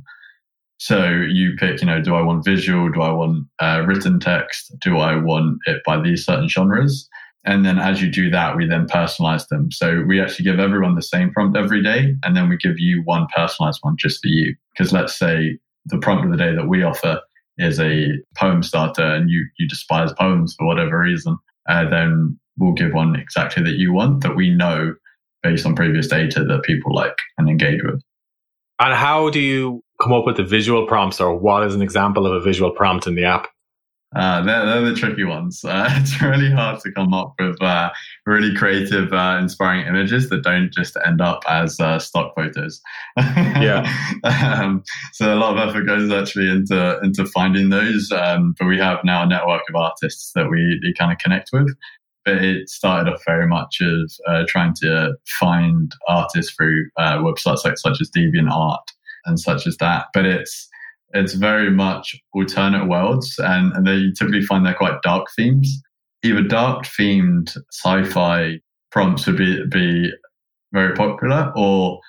So 0.79 1.09
you 1.09 1.55
pick, 1.57 1.81
you 1.81 1.87
know, 1.87 2.01
do 2.01 2.15
I 2.15 2.21
want 2.21 2.45
visual? 2.45 2.89
Do 2.89 3.01
I 3.01 3.11
want 3.11 3.45
uh, 3.61 3.83
written 3.85 4.19
text? 4.19 4.73
Do 4.79 4.97
I 4.97 5.15
want 5.15 5.59
it 5.65 5.81
by 5.85 6.01
these 6.01 6.25
certain 6.25 6.47
genres? 6.47 7.07
And 7.45 7.65
then 7.65 7.79
as 7.79 8.01
you 8.01 8.09
do 8.09 8.29
that, 8.29 8.55
we 8.55 8.65
then 8.65 8.87
personalize 8.87 9.47
them. 9.49 9.71
So 9.71 10.03
we 10.07 10.21
actually 10.21 10.45
give 10.45 10.59
everyone 10.59 10.95
the 10.95 11.01
same 11.01 11.31
prompt 11.31 11.57
every 11.57 11.83
day. 11.83 12.15
And 12.23 12.35
then 12.35 12.47
we 12.47 12.55
give 12.55 12.79
you 12.79 13.01
one 13.03 13.27
personalized 13.35 13.79
one 13.81 13.97
just 13.97 14.21
for 14.21 14.29
you. 14.29 14.55
Because 14.73 14.93
let's 14.93 15.17
say 15.17 15.59
the 15.85 15.97
prompt 15.97 16.25
of 16.25 16.31
the 16.31 16.37
day 16.37 16.55
that 16.55 16.67
we 16.67 16.81
offer 16.83 17.19
is 17.57 17.79
a 17.79 18.07
poem 18.37 18.63
starter 18.63 19.03
and 19.03 19.29
you, 19.29 19.45
you 19.57 19.67
despise 19.67 20.13
poems 20.13 20.55
for 20.57 20.65
whatever 20.65 20.99
reason, 20.99 21.37
uh, 21.67 21.89
then 21.89 22.39
we'll 22.57 22.73
give 22.73 22.93
one 22.93 23.17
exactly 23.17 23.63
that 23.63 23.75
you 23.75 23.91
want 23.91 24.23
that 24.23 24.35
we 24.35 24.49
know 24.49 24.93
based 25.43 25.65
on 25.65 25.75
previous 25.75 26.07
data 26.07 26.43
that 26.45 26.63
people 26.63 26.95
like 26.95 27.17
and 27.37 27.49
engage 27.49 27.81
with. 27.83 28.01
And 28.79 28.93
how 28.93 29.29
do 29.29 29.41
you 29.41 29.83
come 30.01 30.13
up 30.13 30.25
with 30.25 30.37
the 30.37 30.43
visual 30.43 30.87
prompts 30.87 31.19
or 31.19 31.35
what 31.35 31.63
is 31.63 31.75
an 31.75 31.81
example 31.81 32.25
of 32.25 32.33
a 32.33 32.41
visual 32.41 32.71
prompt 32.71 33.07
in 33.07 33.15
the 33.15 33.25
app? 33.25 33.47
Uh, 34.15 34.41
they're, 34.41 34.65
they're 34.65 34.89
the 34.89 34.95
tricky 34.95 35.23
ones. 35.23 35.63
Uh, 35.69 35.87
it's 35.97 36.19
really 36.21 36.51
hard 36.51 36.79
to 36.79 36.91
come 36.91 37.13
up 37.13 37.33
with 37.39 37.61
uh, 37.61 37.91
really 38.25 38.55
creative, 38.55 39.13
uh, 39.13 39.37
inspiring 39.39 39.85
images 39.85 40.29
that 40.29 40.41
don't 40.41 40.73
just 40.73 40.97
end 41.05 41.21
up 41.21 41.43
as 41.47 41.79
uh, 41.79 41.99
stock 41.99 42.33
photos. 42.35 42.81
yeah. 43.17 43.87
um, 44.23 44.83
so 45.13 45.33
a 45.33 45.37
lot 45.37 45.55
of 45.55 45.69
effort 45.69 45.83
goes 45.83 46.11
actually 46.11 46.49
into 46.49 46.99
into 47.03 47.23
finding 47.25 47.69
those. 47.69 48.11
Um, 48.11 48.55
but 48.57 48.67
we 48.67 48.79
have 48.79 48.99
now 49.03 49.23
a 49.23 49.27
network 49.27 49.61
of 49.69 49.75
artists 49.75 50.31
that 50.33 50.49
we, 50.49 50.79
we 50.83 50.93
kind 50.97 51.11
of 51.11 51.19
connect 51.19 51.51
with. 51.53 51.75
But 52.25 52.43
it 52.43 52.67
started 52.67 53.13
off 53.13 53.21
very 53.25 53.47
much 53.47 53.79
as 53.81 54.19
uh, 54.27 54.43
trying 54.47 54.73
to 54.81 55.13
find 55.39 55.93
artists 56.07 56.53
through 56.53 56.89
websites 56.97 57.63
like 57.63 57.77
such 57.77 58.01
as 58.01 58.09
DeviantArt 58.09 58.81
and 59.25 59.39
such 59.39 59.67
as 59.67 59.77
that. 59.77 60.07
But 60.13 60.25
it's 60.25 60.67
it's 61.13 61.33
very 61.33 61.71
much 61.71 62.15
alternate 62.33 62.87
worlds, 62.87 63.35
and, 63.39 63.73
and 63.73 63.87
they 63.87 64.11
typically 64.17 64.43
find 64.43 64.65
they're 64.65 64.73
quite 64.73 65.01
dark 65.01 65.27
themes. 65.35 65.81
Either 66.23 66.43
dark 66.43 66.85
themed 66.85 67.55
sci-fi 67.71 68.59
prompts 68.91 69.25
would 69.25 69.37
be 69.37 69.65
be 69.71 70.11
very 70.73 70.93
popular, 70.93 71.51
or 71.55 71.99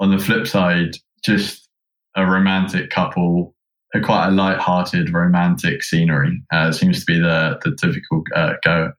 on 0.00 0.10
the 0.10 0.18
flip 0.22 0.46
side, 0.46 0.96
just 1.24 1.68
a 2.16 2.26
romantic 2.26 2.90
couple, 2.90 3.54
a 3.94 4.00
quite 4.00 4.28
a 4.28 4.30
light-hearted 4.30 5.12
romantic 5.12 5.82
scenery 5.82 6.42
uh, 6.52 6.72
seems 6.72 7.00
to 7.00 7.06
be 7.06 7.20
the 7.20 7.58
the 7.64 7.76
typical 7.76 8.22
uh, 8.34 8.54
go. 8.64 8.92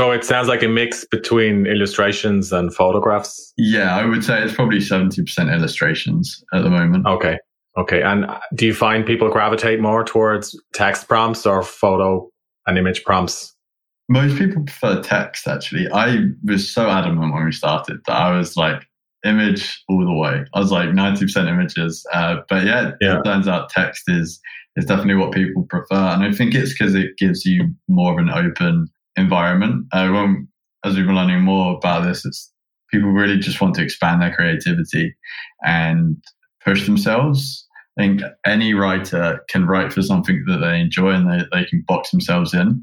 So 0.00 0.12
it 0.12 0.24
sounds 0.24 0.48
like 0.48 0.62
a 0.62 0.68
mix 0.68 1.04
between 1.04 1.66
illustrations 1.66 2.52
and 2.52 2.74
photographs. 2.74 3.52
Yeah, 3.58 3.94
I 3.94 4.06
would 4.06 4.24
say 4.24 4.42
it's 4.42 4.54
probably 4.54 4.80
seventy 4.80 5.20
percent 5.20 5.50
illustrations 5.50 6.42
at 6.54 6.62
the 6.62 6.70
moment. 6.70 7.06
Okay. 7.06 7.36
Okay. 7.76 8.00
And 8.00 8.24
do 8.54 8.64
you 8.64 8.72
find 8.72 9.04
people 9.04 9.28
gravitate 9.28 9.78
more 9.78 10.02
towards 10.02 10.58
text 10.72 11.06
prompts 11.06 11.44
or 11.44 11.62
photo 11.62 12.26
and 12.66 12.78
image 12.78 13.04
prompts? 13.04 13.54
Most 14.08 14.38
people 14.38 14.62
prefer 14.62 15.02
text, 15.02 15.46
actually. 15.46 15.86
I 15.92 16.20
was 16.44 16.72
so 16.72 16.88
adamant 16.88 17.34
when 17.34 17.44
we 17.44 17.52
started 17.52 17.98
that 18.06 18.16
I 18.16 18.34
was 18.34 18.56
like, 18.56 18.82
image 19.26 19.84
all 19.90 20.02
the 20.02 20.14
way. 20.14 20.46
I 20.54 20.60
was 20.60 20.72
like 20.72 20.88
90% 20.88 21.46
images. 21.46 22.06
Uh, 22.14 22.36
but 22.48 22.64
yeah, 22.64 22.92
yeah, 23.02 23.18
it 23.18 23.24
turns 23.24 23.46
out 23.46 23.68
text 23.68 24.04
is, 24.08 24.40
is 24.76 24.86
definitely 24.86 25.16
what 25.16 25.32
people 25.32 25.64
prefer. 25.64 25.94
And 25.94 26.22
I 26.22 26.32
think 26.32 26.54
it's 26.54 26.72
because 26.72 26.94
it 26.94 27.18
gives 27.18 27.44
you 27.44 27.68
more 27.86 28.12
of 28.12 28.18
an 28.18 28.30
open 28.30 28.88
environment. 29.20 29.86
Uh, 29.92 30.34
as 30.84 30.96
we've 30.96 31.06
been 31.06 31.14
learning 31.14 31.42
more 31.42 31.76
about 31.76 32.04
this, 32.04 32.24
it's 32.24 32.50
people 32.90 33.10
really 33.10 33.38
just 33.38 33.60
want 33.60 33.74
to 33.76 33.82
expand 33.82 34.20
their 34.20 34.34
creativity 34.34 35.14
and 35.62 36.16
push 36.64 36.86
themselves. 36.86 37.66
I 37.98 38.02
think 38.02 38.22
any 38.46 38.74
writer 38.74 39.40
can 39.48 39.66
write 39.66 39.92
for 39.92 40.02
something 40.02 40.44
that 40.46 40.58
they 40.58 40.80
enjoy 40.80 41.10
and 41.10 41.30
they, 41.30 41.44
they 41.52 41.64
can 41.66 41.84
box 41.86 42.10
themselves 42.10 42.54
in. 42.54 42.82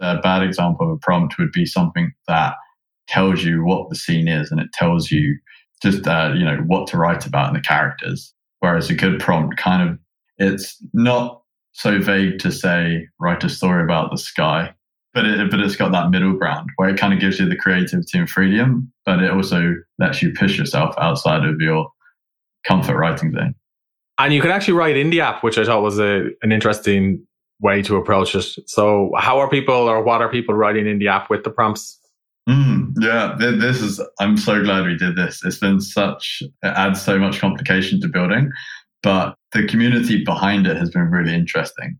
A 0.00 0.18
bad 0.20 0.42
example 0.42 0.86
of 0.86 0.96
a 0.96 0.98
prompt 0.98 1.38
would 1.38 1.52
be 1.52 1.66
something 1.66 2.12
that 2.28 2.54
tells 3.08 3.42
you 3.42 3.64
what 3.64 3.88
the 3.88 3.96
scene 3.96 4.28
is 4.28 4.50
and 4.50 4.60
it 4.60 4.72
tells 4.72 5.10
you 5.10 5.36
just 5.82 6.06
uh, 6.06 6.32
you 6.34 6.44
know 6.44 6.58
what 6.66 6.86
to 6.88 6.96
write 6.96 7.26
about 7.26 7.48
in 7.48 7.54
the 7.54 7.60
characters. 7.60 8.32
Whereas 8.60 8.88
a 8.90 8.94
good 8.94 9.20
prompt 9.20 9.56
kind 9.56 9.88
of 9.88 9.98
it's 10.38 10.76
not 10.92 11.42
so 11.72 11.98
vague 12.00 12.38
to 12.40 12.52
say 12.52 13.08
write 13.18 13.44
a 13.44 13.48
story 13.48 13.82
about 13.82 14.10
the 14.10 14.18
sky, 14.18 14.74
but 15.14 15.24
it 15.26 15.50
but 15.50 15.60
it's 15.60 15.76
got 15.76 15.92
that 15.92 16.10
middle 16.10 16.32
ground 16.32 16.70
where 16.76 16.88
it 16.88 16.98
kind 16.98 17.12
of 17.12 17.20
gives 17.20 17.38
you 17.38 17.48
the 17.48 17.56
creativity 17.56 18.18
and 18.18 18.28
freedom, 18.28 18.92
but 19.04 19.22
it 19.22 19.30
also 19.30 19.74
lets 19.98 20.22
you 20.22 20.32
push 20.32 20.58
yourself 20.58 20.94
outside 20.98 21.44
of 21.44 21.60
your 21.60 21.90
comfort 22.66 22.96
writing 22.96 23.32
zone. 23.32 23.54
And 24.18 24.32
you 24.32 24.40
can 24.40 24.50
actually 24.50 24.74
write 24.74 24.96
in 24.96 25.10
the 25.10 25.20
app, 25.20 25.42
which 25.42 25.58
I 25.58 25.64
thought 25.64 25.82
was 25.82 25.98
a, 25.98 26.26
an 26.42 26.52
interesting 26.52 27.26
way 27.60 27.82
to 27.82 27.96
approach 27.96 28.34
it. 28.34 28.44
So, 28.66 29.10
how 29.16 29.38
are 29.38 29.48
people 29.48 29.74
or 29.74 30.02
what 30.02 30.20
are 30.20 30.30
people 30.30 30.54
writing 30.54 30.86
in 30.86 30.98
the 30.98 31.08
app 31.08 31.30
with 31.30 31.44
the 31.44 31.50
prompts? 31.50 31.98
Mm, 32.48 32.92
yeah, 33.00 33.36
this 33.38 33.80
is. 33.80 34.00
I'm 34.20 34.36
so 34.36 34.62
glad 34.62 34.86
we 34.86 34.96
did 34.96 35.16
this. 35.16 35.44
It's 35.44 35.58
been 35.58 35.80
such. 35.80 36.42
It 36.42 36.52
adds 36.62 37.00
so 37.00 37.18
much 37.18 37.38
complication 37.38 38.00
to 38.00 38.08
building, 38.08 38.50
but 39.02 39.36
the 39.52 39.66
community 39.66 40.24
behind 40.24 40.66
it 40.66 40.76
has 40.76 40.90
been 40.90 41.10
really 41.10 41.34
interesting. 41.34 41.98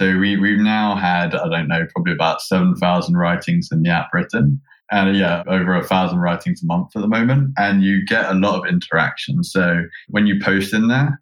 So 0.00 0.18
we 0.18 0.36
we've 0.36 0.58
now 0.58 0.96
had 0.96 1.34
I 1.34 1.48
don't 1.48 1.68
know 1.68 1.86
probably 1.94 2.12
about 2.12 2.40
seven 2.40 2.74
thousand 2.74 3.16
writings 3.16 3.68
in 3.70 3.82
the 3.82 3.90
app 3.90 4.08
written, 4.12 4.60
and 4.90 5.16
yeah, 5.16 5.44
over 5.46 5.76
a 5.76 5.84
thousand 5.84 6.18
writings 6.18 6.62
a 6.62 6.66
month 6.66 6.96
at 6.96 7.02
the 7.02 7.08
moment, 7.08 7.52
and 7.56 7.82
you 7.82 8.04
get 8.04 8.30
a 8.30 8.34
lot 8.34 8.58
of 8.58 8.66
interaction. 8.66 9.44
So 9.44 9.84
when 10.08 10.26
you 10.26 10.40
post 10.42 10.74
in 10.74 10.88
there, 10.88 11.20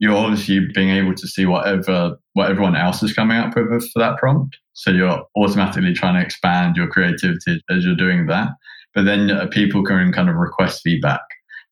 you're 0.00 0.16
obviously 0.16 0.60
being 0.74 0.90
able 0.90 1.14
to 1.14 1.26
see 1.26 1.46
whatever 1.46 2.18
what 2.34 2.50
everyone 2.50 2.76
else 2.76 3.02
is 3.02 3.14
coming 3.14 3.38
up 3.38 3.56
with 3.56 3.90
for 3.90 3.98
that 3.98 4.18
prompt. 4.18 4.58
So 4.74 4.90
you're 4.90 5.24
automatically 5.36 5.94
trying 5.94 6.20
to 6.20 6.24
expand 6.24 6.76
your 6.76 6.88
creativity 6.88 7.62
as 7.70 7.84
you're 7.84 7.96
doing 7.96 8.26
that. 8.26 8.48
But 8.94 9.06
then 9.06 9.30
uh, 9.30 9.46
people 9.46 9.82
can 9.82 10.12
kind 10.12 10.28
of 10.28 10.36
request 10.36 10.82
feedback 10.82 11.22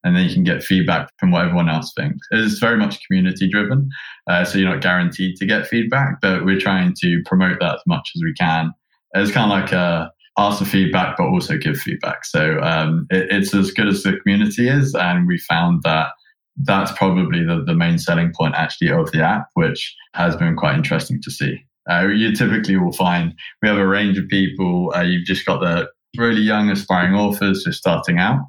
and 0.05 0.17
then 0.17 0.25
you 0.25 0.33
can 0.33 0.45
get 0.45 0.63
feedback 0.63 1.11
from 1.19 1.31
what 1.31 1.45
everyone 1.45 1.69
else 1.69 1.93
thinks. 1.95 2.27
It's 2.31 2.59
very 2.59 2.77
much 2.77 3.05
community 3.07 3.49
driven. 3.49 3.89
Uh, 4.29 4.45
so 4.45 4.59
you're 4.59 4.71
not 4.71 4.83
guaranteed 4.83 5.37
to 5.37 5.47
get 5.47 5.67
feedback, 5.67 6.21
but 6.21 6.45
we're 6.45 6.61
trying 6.61 6.95
to 7.01 7.23
promote 7.27 7.61
that 7.61 7.77
as 7.77 7.83
much 7.87 8.11
as 8.17 8.23
we 8.23 8.35
can. 8.35 8.73
It's 9.15 9.31
kind 9.31 9.53
of 9.53 9.61
like 9.61 9.73
a, 9.73 9.77
uh, 9.77 10.09
ask 10.39 10.59
for 10.59 10.65
feedback, 10.65 11.17
but 11.19 11.27
also 11.27 11.59
give 11.59 11.77
feedback. 11.77 12.25
So 12.25 12.59
um, 12.61 13.07
it, 13.11 13.27
it's 13.31 13.55
as 13.55 13.71
good 13.71 13.89
as 13.89 14.03
the 14.03 14.19
community 14.19 14.69
is. 14.69 14.95
And 14.95 15.27
we 15.27 15.39
found 15.39 15.83
that 15.83 16.09
that's 16.57 16.91
probably 16.93 17.45
the, 17.45 17.63
the 17.67 17.75
main 17.75 17.99
selling 17.99 18.33
point 18.35 18.55
actually 18.55 18.91
of 18.91 19.13
the 19.13 19.23
app, 19.23 19.49
which 19.55 19.95
has 20.15 20.35
been 20.37 20.57
quite 20.57 20.75
interesting 20.75 21.21
to 21.23 21.31
see. 21.31 21.63
Uh, 21.91 22.07
you 22.07 22.35
typically 22.35 22.77
will 22.77 22.93
find 22.93 23.35
we 23.61 23.69
have 23.69 23.77
a 23.77 23.87
range 23.87 24.17
of 24.17 24.29
people. 24.29 24.93
Uh, 24.97 25.03
you've 25.03 25.27
just 25.27 25.45
got 25.45 25.61
the 25.61 25.89
really 26.17 26.41
young 26.41 26.71
aspiring 26.71 27.15
authors 27.15 27.65
just 27.65 27.79
starting 27.79 28.19
out 28.19 28.41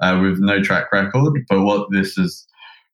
uh, 0.00 0.18
with 0.22 0.38
no 0.40 0.62
track 0.62 0.92
record. 0.92 1.32
But 1.48 1.62
what 1.62 1.88
this 1.90 2.14
has 2.14 2.46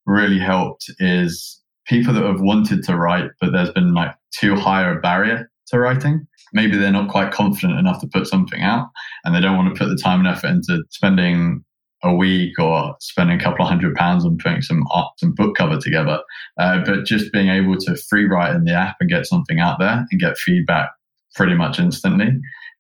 really 0.07 0.39
helped 0.39 0.91
is 0.99 1.61
people 1.87 2.15
that 2.15 2.25
have 2.25 2.41
wanted 2.41 2.83
to 2.85 2.97
write, 2.97 3.31
but 3.41 3.53
there's 3.53 3.71
been 3.71 3.95
like 3.95 4.15
too 4.39 4.55
high 4.55 4.89
a 4.89 4.97
barrier 4.97 5.51
to 5.69 5.79
writing. 5.79 6.27
Maybe 6.53 6.77
they're 6.77 6.93
not 6.93 7.11
quite 7.11 7.33
confident 7.33 7.79
enough 7.79 8.01
to 8.01 8.09
put 8.09 8.27
something 8.27 8.63
out 8.63 8.89
and 9.25 9.35
they 9.35 9.41
don't 9.41 9.57
want 9.57 9.75
to 9.75 9.79
put 9.79 9.89
the 9.89 10.01
time 10.01 10.21
and 10.21 10.29
effort 10.29 10.49
into 10.49 10.83
spending 10.91 11.65
a 12.03 12.15
week 12.15 12.59
or 12.59 12.95
spending 13.01 13.39
a 13.39 13.43
couple 13.43 13.65
of 13.65 13.69
hundred 13.69 13.95
pounds 13.97 14.25
on 14.25 14.39
putting 14.39 14.63
some 14.63 14.85
art, 14.93 15.13
some 15.19 15.35
book 15.35 15.57
cover 15.57 15.79
together. 15.79 16.21
Uh, 16.59 16.85
but 16.85 17.05
just 17.05 17.33
being 17.33 17.49
able 17.49 17.77
to 17.77 17.97
free 17.97 18.27
write 18.27 18.55
in 18.55 18.65
the 18.65 18.73
app 18.73 18.97
and 19.01 19.11
get 19.11 19.27
something 19.27 19.59
out 19.59 19.79
there 19.79 20.07
and 20.11 20.21
get 20.21 20.39
feedback 20.39 20.91
pretty 21.35 21.55
much 21.55 21.79
instantly 21.79 22.29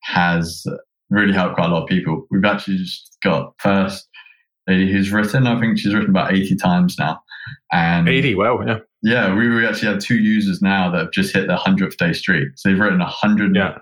has 0.03 0.65
really 1.11 1.33
helped 1.33 1.55
quite 1.55 1.71
a 1.71 1.73
lot 1.73 1.83
of 1.83 1.89
people. 1.89 2.27
We've 2.31 2.45
actually 2.45 2.79
just 2.79 3.17
got 3.23 3.55
first 3.59 4.09
lady 4.67 4.91
who's 4.91 5.13
written. 5.13 5.47
I 5.47 5.61
think 5.61 5.79
she's 5.79 5.95
written 5.95 6.11
about 6.11 6.33
80 6.33 6.57
times 6.57 6.97
now. 6.99 7.21
And 7.73 8.09
80, 8.09 8.35
wow, 8.35 8.61
yeah. 8.67 8.79
Yeah, 9.03 9.35
we, 9.35 9.49
we 9.49 9.67
actually 9.67 9.89
have 9.93 10.01
two 10.01 10.17
users 10.17 10.61
now 10.61 10.91
that 10.91 10.99
have 10.99 11.13
just 11.13 11.33
hit 11.33 11.47
their 11.47 11.57
100th 11.57 11.97
day 11.97 12.13
streak. 12.13 12.49
So 12.57 12.69
they've 12.69 12.79
written 12.79 12.99
100 12.99 13.55
yeah. 13.55 13.79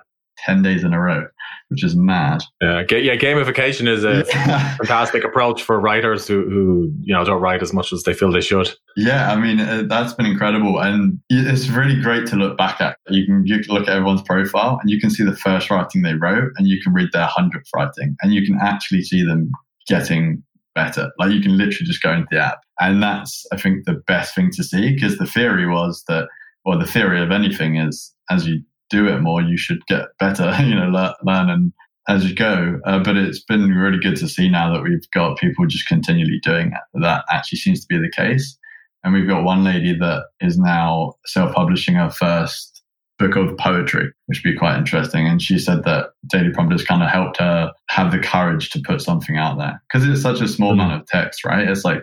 Days 0.62 0.84
in 0.84 0.92
a 0.92 1.00
row 1.00 1.26
which 1.68 1.82
is 1.82 1.96
mad. 1.96 2.42
Yeah, 2.60 2.82
yeah. 2.90 3.16
Gamification 3.16 3.88
is 3.88 4.04
a 4.04 4.24
yeah. 4.28 4.76
fantastic 4.76 5.24
approach 5.24 5.62
for 5.62 5.80
writers 5.80 6.26
who, 6.26 6.48
who 6.48 6.92
you 7.00 7.14
know 7.14 7.24
don't 7.24 7.40
write 7.40 7.62
as 7.62 7.72
much 7.72 7.92
as 7.92 8.02
they 8.04 8.14
feel 8.14 8.30
they 8.30 8.40
should. 8.40 8.70
Yeah, 8.96 9.32
I 9.32 9.36
mean 9.36 9.60
uh, 9.60 9.84
that's 9.88 10.12
been 10.12 10.26
incredible, 10.26 10.78
and 10.80 11.18
it's 11.30 11.68
really 11.68 12.00
great 12.00 12.26
to 12.28 12.36
look 12.36 12.56
back 12.56 12.80
at. 12.80 12.98
You 13.08 13.26
can, 13.26 13.46
you 13.46 13.60
can 13.60 13.74
look 13.74 13.88
at 13.88 13.88
everyone's 13.88 14.22
profile, 14.22 14.78
and 14.80 14.90
you 14.90 15.00
can 15.00 15.10
see 15.10 15.24
the 15.24 15.36
first 15.36 15.70
writing 15.70 16.02
they 16.02 16.14
wrote, 16.14 16.52
and 16.56 16.68
you 16.68 16.80
can 16.80 16.92
read 16.92 17.08
their 17.12 17.26
hundredth 17.26 17.68
writing, 17.74 18.16
and 18.22 18.32
you 18.32 18.46
can 18.46 18.58
actually 18.60 19.02
see 19.02 19.24
them 19.24 19.50
getting 19.88 20.42
better. 20.74 21.10
Like 21.18 21.32
you 21.32 21.40
can 21.40 21.56
literally 21.56 21.86
just 21.86 22.02
go 22.02 22.12
into 22.12 22.28
the 22.30 22.38
app, 22.38 22.60
and 22.78 23.02
that's 23.02 23.46
I 23.52 23.56
think 23.56 23.84
the 23.84 24.00
best 24.06 24.34
thing 24.34 24.50
to 24.52 24.62
see 24.62 24.94
because 24.94 25.18
the 25.18 25.26
theory 25.26 25.66
was 25.66 26.04
that, 26.08 26.28
or 26.64 26.76
the 26.76 26.86
theory 26.86 27.22
of 27.22 27.30
anything 27.30 27.76
is 27.76 28.12
as 28.30 28.46
you 28.46 28.62
do 28.94 29.08
it 29.08 29.20
more, 29.20 29.42
you 29.42 29.56
should 29.56 29.84
get 29.86 30.06
better, 30.18 30.54
you 30.62 30.74
know, 30.74 30.88
learn, 30.88 31.12
learn 31.24 31.50
and 31.50 31.72
as 32.08 32.28
you 32.28 32.34
go. 32.34 32.80
Uh, 32.84 33.02
but 33.02 33.16
it's 33.16 33.42
been 33.42 33.70
really 33.70 33.98
good 33.98 34.16
to 34.16 34.28
see 34.28 34.48
now 34.48 34.72
that 34.72 34.82
we've 34.82 35.10
got 35.12 35.38
people 35.38 35.66
just 35.66 35.88
continually 35.88 36.40
doing 36.42 36.68
it. 36.68 37.00
That 37.00 37.24
actually 37.30 37.58
seems 37.58 37.80
to 37.80 37.86
be 37.88 37.98
the 37.98 38.10
case. 38.10 38.58
And 39.02 39.12
we've 39.12 39.28
got 39.28 39.44
one 39.44 39.64
lady 39.64 39.96
that 39.98 40.24
is 40.40 40.58
now 40.58 41.14
self 41.26 41.54
publishing 41.54 41.94
her 41.94 42.10
first 42.10 42.82
book 43.18 43.36
of 43.36 43.56
poetry, 43.58 44.10
which 44.26 44.42
would 44.44 44.52
be 44.52 44.58
quite 44.58 44.78
interesting. 44.78 45.26
And 45.26 45.40
she 45.40 45.58
said 45.58 45.84
that 45.84 46.10
Daily 46.26 46.50
Prompters 46.50 46.84
kind 46.84 47.02
of 47.02 47.10
helped 47.10 47.38
her 47.38 47.70
have 47.90 48.10
the 48.10 48.18
courage 48.18 48.70
to 48.70 48.82
put 48.84 49.00
something 49.00 49.36
out 49.36 49.58
there 49.58 49.80
because 49.88 50.08
it's 50.08 50.22
such 50.22 50.40
a 50.40 50.48
small 50.48 50.72
mm-hmm. 50.72 50.80
amount 50.80 51.02
of 51.02 51.06
text, 51.06 51.44
right? 51.44 51.68
It's 51.68 51.84
like 51.84 52.02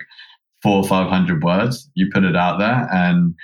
four 0.61 0.77
or 0.77 0.87
500 0.87 1.43
words. 1.43 1.89
You 1.95 2.07
put 2.13 2.23
it 2.23 2.35
out 2.35 2.59
there 2.59 2.87
and 2.91 3.35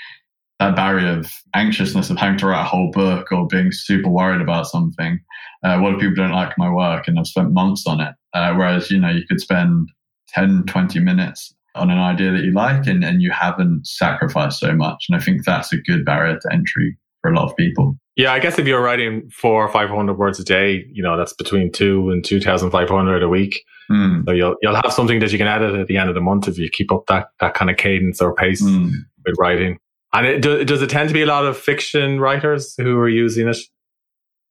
that 0.59 0.75
barrier 0.75 1.19
of 1.19 1.31
anxiousness 1.53 2.09
of 2.09 2.17
having 2.17 2.37
to 2.39 2.47
write 2.47 2.61
a 2.61 2.65
whole 2.65 2.91
book 2.91 3.31
or 3.31 3.47
being 3.47 3.71
super 3.71 4.09
worried 4.09 4.41
about 4.41 4.67
something. 4.67 5.19
Uh, 5.63 5.79
what 5.79 5.93
if 5.93 5.99
people 5.99 6.15
don't 6.15 6.31
like 6.31 6.57
my 6.57 6.71
work 6.71 7.07
and 7.07 7.19
I've 7.19 7.27
spent 7.27 7.53
months 7.53 7.85
on 7.85 8.01
it? 8.01 8.15
Uh, 8.33 8.53
whereas, 8.55 8.89
you 8.89 8.99
know, 8.99 9.09
you 9.09 9.25
could 9.27 9.39
spend 9.39 9.89
10, 10.29 10.63
20 10.67 10.99
minutes 10.99 11.53
on 11.75 11.91
an 11.91 11.99
idea 11.99 12.31
that 12.31 12.43
you 12.43 12.51
like 12.51 12.87
and, 12.87 13.03
and 13.03 13.21
you 13.21 13.31
haven't 13.31 13.85
sacrificed 13.85 14.59
so 14.59 14.73
much. 14.73 15.05
And 15.09 15.19
I 15.19 15.23
think 15.23 15.45
that's 15.45 15.71
a 15.71 15.77
good 15.77 16.03
barrier 16.05 16.39
to 16.39 16.53
entry 16.53 16.97
for 17.21 17.31
a 17.31 17.35
lot 17.35 17.49
of 17.49 17.55
people. 17.55 17.97
Yeah, 18.15 18.33
I 18.33 18.39
guess 18.39 18.57
if 18.57 18.65
you're 18.65 18.81
writing 18.81 19.29
four 19.29 19.63
or 19.63 19.69
500 19.69 20.17
words 20.17 20.39
a 20.39 20.43
day, 20.43 20.85
you 20.91 21.03
know, 21.03 21.15
that's 21.17 21.33
between 21.33 21.71
two 21.71 22.09
and 22.09 22.25
2,500 22.25 23.21
a 23.21 23.29
week. 23.29 23.63
Mm. 23.91 24.25
So 24.25 24.31
you'll, 24.31 24.55
you'll 24.61 24.75
have 24.75 24.91
something 24.91 25.19
that 25.19 25.31
you 25.31 25.37
can 25.37 25.47
edit 25.47 25.75
at 25.75 25.85
the 25.85 25.97
end 25.97 26.09
of 26.09 26.15
the 26.15 26.21
month 26.21 26.47
if 26.47 26.57
you 26.57 26.67
keep 26.67 26.91
up 26.91 27.05
that, 27.07 27.27
that 27.39 27.53
kind 27.53 27.69
of 27.69 27.77
cadence 27.77 28.19
or 28.19 28.33
pace 28.33 28.63
mm. 28.63 28.91
with 29.23 29.35
writing. 29.37 29.77
And 30.13 30.25
it, 30.25 30.41
do, 30.41 30.63
does 30.63 30.81
it 30.81 30.89
tend 30.89 31.09
to 31.09 31.13
be 31.13 31.21
a 31.21 31.25
lot 31.25 31.45
of 31.45 31.57
fiction 31.57 32.19
writers 32.19 32.73
who 32.77 32.97
are 32.97 33.09
using 33.09 33.47
it? 33.47 33.57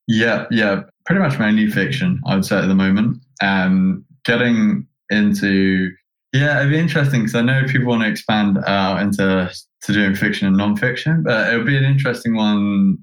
Yeah, 0.06 0.46
yeah, 0.50 0.82
pretty 1.04 1.20
much 1.20 1.38
mainly 1.38 1.70
fiction, 1.70 2.20
I 2.26 2.34
would 2.34 2.44
say 2.44 2.58
at 2.58 2.68
the 2.68 2.74
moment. 2.74 3.18
Um, 3.42 4.04
getting 4.24 4.86
into, 5.10 5.90
yeah, 6.32 6.60
it'd 6.60 6.70
be 6.70 6.78
interesting 6.78 7.20
because 7.20 7.34
I 7.34 7.40
know 7.40 7.64
people 7.66 7.88
want 7.88 8.02
to 8.02 8.08
expand 8.08 8.58
out 8.66 9.00
into 9.00 9.50
to 9.82 9.92
doing 9.92 10.14
fiction 10.14 10.46
and 10.46 10.56
non-fiction, 10.56 11.22
but 11.24 11.52
it 11.52 11.56
would 11.56 11.66
be 11.66 11.76
an 11.76 11.84
interesting 11.84 12.34
one. 12.34 12.98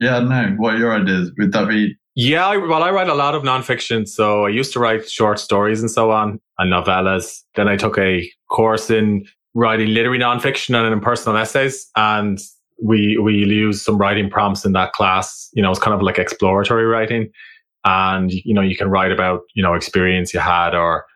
Yeah, 0.00 0.16
I 0.16 0.20
don't 0.20 0.28
know. 0.28 0.54
What 0.58 0.74
are 0.74 0.78
your 0.78 0.94
ideas? 0.94 1.32
Would 1.38 1.52
that 1.52 1.68
be? 1.68 1.96
Yeah, 2.14 2.46
I, 2.46 2.56
well, 2.56 2.82
I 2.82 2.90
write 2.90 3.08
a 3.08 3.14
lot 3.14 3.34
of 3.34 3.44
non-fiction. 3.44 4.06
So 4.06 4.46
I 4.46 4.50
used 4.50 4.72
to 4.72 4.80
write 4.80 5.08
short 5.08 5.38
stories 5.38 5.80
and 5.80 5.90
so 5.90 6.10
on 6.10 6.40
and 6.58 6.72
novellas. 6.72 7.42
Then 7.54 7.68
I 7.68 7.76
took 7.76 7.98
a 7.98 8.30
course 8.50 8.90
in 8.90 9.24
writing 9.56 9.88
literary 9.88 10.18
nonfiction 10.18 10.76
and 10.76 10.92
impersonal 10.92 11.38
essays. 11.38 11.90
And 11.96 12.38
we, 12.82 13.16
we 13.16 13.34
use 13.34 13.82
some 13.82 13.96
writing 13.96 14.28
prompts 14.28 14.66
in 14.66 14.72
that 14.72 14.92
class. 14.92 15.48
You 15.54 15.62
know, 15.62 15.70
it's 15.70 15.80
kind 15.80 15.94
of 15.94 16.02
like 16.02 16.18
exploratory 16.18 16.84
writing. 16.84 17.30
And, 17.84 18.30
you 18.30 18.52
know, 18.52 18.60
you 18.60 18.76
can 18.76 18.90
write 18.90 19.12
about, 19.12 19.40
you 19.54 19.62
know, 19.62 19.72
experience 19.72 20.34
you 20.34 20.40
had 20.40 20.74
or 20.74 21.06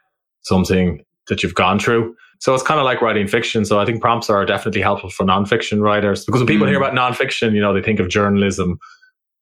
something 0.41 1.05
that 1.29 1.43
you've 1.43 1.55
gone 1.55 1.79
through. 1.79 2.17
So 2.39 2.55
it's 2.55 2.63
kind 2.63 2.81
of 2.81 2.87
like 2.87 3.03
writing 3.03 3.29
fiction. 3.29 3.67
So 3.67 3.79
I 3.79 3.85
think 3.85 4.01
prompts 4.01 4.31
are 4.31 4.47
definitely 4.47 4.81
helpful 4.81 5.11
for 5.11 5.27
nonfiction 5.27 5.83
writers 5.83 6.25
because 6.25 6.41
when 6.41 6.47
people 6.47 6.67
mm. 6.67 6.71
hear 6.71 6.83
about 6.83 6.95
nonfiction, 6.95 7.55
you 7.55 7.61
know, 7.61 7.75
they 7.75 7.83
think 7.83 8.01
of 8.01 8.09
journalism 8.09 8.79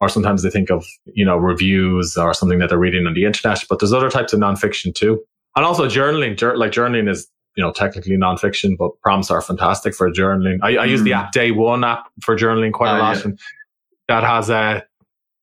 or 0.01 0.09
sometimes 0.09 0.43
they 0.43 0.51
think 0.51 0.71
of, 0.71 0.85
you 1.15 1.25
know, 1.25 1.37
reviews 1.37 2.17
or 2.17 2.35
something 2.35 2.59
that 2.59 2.69
they're 2.71 2.79
reading 2.79 3.07
on 3.07 3.15
the 3.15 3.25
internet. 3.25 3.63
But 3.69 3.79
there's 3.79 3.93
other 3.93 4.11
types 4.11 4.33
of 4.33 4.41
nonfiction 4.41 4.93
too. 4.93 5.23
And 5.55 5.65
also 5.65 5.87
journaling, 5.87 6.41
like 6.57 6.73
journaling 6.73 7.09
is 7.09 7.29
you 7.59 7.65
know, 7.65 7.73
technically 7.73 8.17
nonfiction, 8.17 8.77
but 8.79 8.93
prompts 9.03 9.33
are 9.33 9.43
fantastic 9.43 9.93
for 9.93 10.09
journaling. 10.13 10.61
I, 10.63 10.77
I 10.77 10.85
use 10.85 11.03
the 11.03 11.11
hmm. 11.11 11.19
app 11.19 11.33
Day 11.33 11.51
One 11.51 11.83
app 11.83 12.09
for 12.23 12.37
journaling 12.37 12.73
quite 12.73 12.93
a 12.93 12.95
uh, 12.95 12.99
lot, 13.01 13.17
yeah. 13.17 13.23
and 13.25 13.41
that 14.07 14.23
has 14.23 14.49
a 14.49 14.87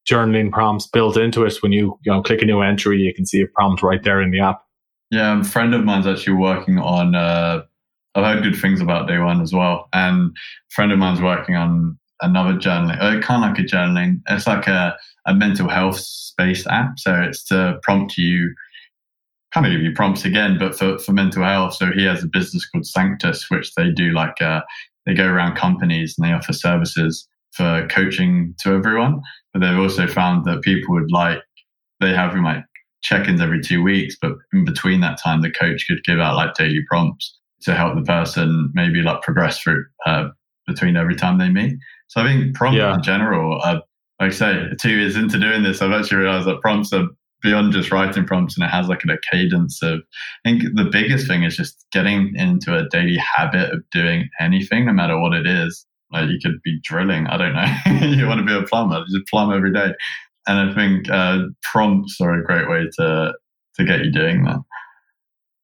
journaling 0.09 0.49
prompts 0.49 0.87
built 0.87 1.17
into 1.17 1.43
it. 1.43 1.61
When 1.61 1.73
you, 1.73 1.99
you 2.05 2.13
know, 2.13 2.23
click 2.23 2.41
a 2.41 2.45
new 2.45 2.61
entry, 2.61 3.01
you 3.01 3.13
can 3.13 3.25
see 3.25 3.41
a 3.41 3.47
prompt 3.47 3.83
right 3.83 4.01
there 4.01 4.21
in 4.21 4.31
the 4.31 4.39
app. 4.39 4.61
Yeah, 5.11 5.41
a 5.41 5.43
friend 5.43 5.75
of 5.75 5.83
mine's 5.83 6.07
actually 6.07 6.37
working 6.37 6.79
on. 6.79 7.15
Uh, 7.15 7.63
I've 8.15 8.23
heard 8.23 8.43
good 8.43 8.55
things 8.61 8.79
about 8.79 9.09
Day 9.09 9.19
One 9.19 9.41
as 9.41 9.51
well, 9.51 9.89
and 9.91 10.31
a 10.31 10.73
friend 10.73 10.93
of 10.93 10.97
mine's 10.97 11.21
working 11.21 11.57
on 11.57 11.99
another 12.21 12.53
journaling. 12.53 12.97
Uh, 12.97 13.19
kind 13.19 13.43
of 13.43 13.49
like 13.49 13.59
a 13.59 13.63
journaling. 13.63 14.21
It's 14.29 14.47
like 14.47 14.67
a, 14.67 14.95
a 15.25 15.35
mental 15.35 15.67
health 15.67 15.99
space 15.99 16.65
app. 16.67 16.97
So 16.97 17.13
it's 17.13 17.43
to 17.49 17.77
prompt 17.83 18.17
you, 18.17 18.55
kind 19.55 19.65
of 19.65 19.71
give 19.71 19.81
you 19.81 19.93
prompts 19.93 20.25
again, 20.25 20.57
but 20.59 20.77
for, 20.77 20.99
for 20.99 21.13
mental 21.13 21.41
health. 21.41 21.75
So 21.75 21.89
he 21.95 22.03
has 22.03 22.21
a 22.21 22.27
business 22.27 22.67
called 22.69 22.85
Sanctus, 22.85 23.49
which 23.49 23.73
they 23.75 23.89
do 23.89 24.11
like, 24.11 24.41
uh, 24.41 24.59
they 25.05 25.13
go 25.13 25.25
around 25.25 25.55
companies 25.55 26.15
and 26.17 26.27
they 26.27 26.33
offer 26.33 26.51
services 26.51 27.25
for 27.53 27.87
coaching 27.89 28.53
to 28.59 28.73
everyone. 28.73 29.21
But 29.53 29.61
they've 29.61 29.79
also 29.79 30.07
found 30.07 30.43
that 30.43 30.61
people 30.61 30.93
would 30.95 31.09
like, 31.09 31.39
they 32.01 32.13
have 32.13 32.35
like 32.35 32.65
check-ins 33.01 33.39
every 33.39 33.61
two 33.61 33.81
weeks, 33.81 34.17
but 34.21 34.33
in 34.51 34.65
between 34.65 34.99
that 35.01 35.21
time, 35.23 35.41
the 35.41 35.51
coach 35.51 35.85
could 35.87 36.03
give 36.03 36.19
out 36.19 36.35
like 36.35 36.55
daily 36.55 36.81
prompts 36.89 37.39
to 37.61 37.73
help 37.73 37.95
the 37.95 38.01
person 38.01 38.69
maybe 38.73 39.01
like 39.01 39.21
progress 39.21 39.59
through 39.59 39.85
uh, 40.05 40.27
between 40.67 40.97
every 40.97 41.15
time 41.15 41.37
they 41.37 41.49
meet. 41.49 41.77
So 42.07 42.21
I 42.21 42.25
think 42.25 42.55
prompts 42.55 42.77
yeah. 42.77 42.95
in 42.95 43.03
general, 43.03 43.61
uh, 43.63 43.79
like 44.19 44.31
I 44.31 44.35
say, 44.35 44.65
two 44.81 44.89
years 44.89 45.15
into 45.15 45.39
doing 45.39 45.63
this, 45.63 45.81
I've 45.81 45.93
actually 45.93 46.17
realized 46.17 46.47
that 46.47 46.59
prompts 46.59 46.91
are 46.91 47.07
beyond 47.45 47.71
just 47.71 47.91
writing 47.91 48.25
prompts 48.25 48.57
and 48.57 48.65
it 48.65 48.69
has 48.69 48.89
like 48.89 49.03
a 49.03 49.17
cadence 49.31 49.81
of, 49.81 50.01
I 50.45 50.49
think 50.49 50.63
the 50.75 50.89
biggest 50.91 51.27
thing 51.27 51.43
is 51.43 51.55
just 51.55 51.85
getting 51.91 52.35
into 52.35 52.75
a 52.75 52.89
daily 52.89 53.17
habit 53.17 53.71
of 53.71 53.89
doing 53.91 54.29
anything, 54.39 54.85
no 54.85 54.91
matter 54.91 55.17
what 55.17 55.33
it 55.33 55.47
is. 55.47 55.85
Like 56.11 56.29
you 56.29 56.39
could 56.43 56.61
be 56.63 56.79
drilling, 56.83 57.27
I 57.27 57.37
don't 57.37 57.53
know. 57.53 58.07
you 58.07 58.27
want 58.27 58.39
to 58.39 58.45
be 58.45 58.53
a 58.53 58.63
plumber, 58.63 59.03
just 59.09 59.27
plumb 59.27 59.53
every 59.53 59.71
day. 59.71 59.93
And 60.47 60.69
I 60.69 60.73
think 60.73 61.09
uh, 61.09 61.43
prompts 61.61 62.19
are 62.19 62.33
a 62.33 62.43
great 62.43 62.69
way 62.69 62.87
to, 62.97 63.33
to 63.75 63.85
get 63.85 64.03
you 64.03 64.11
doing 64.11 64.43
that. 64.43 64.59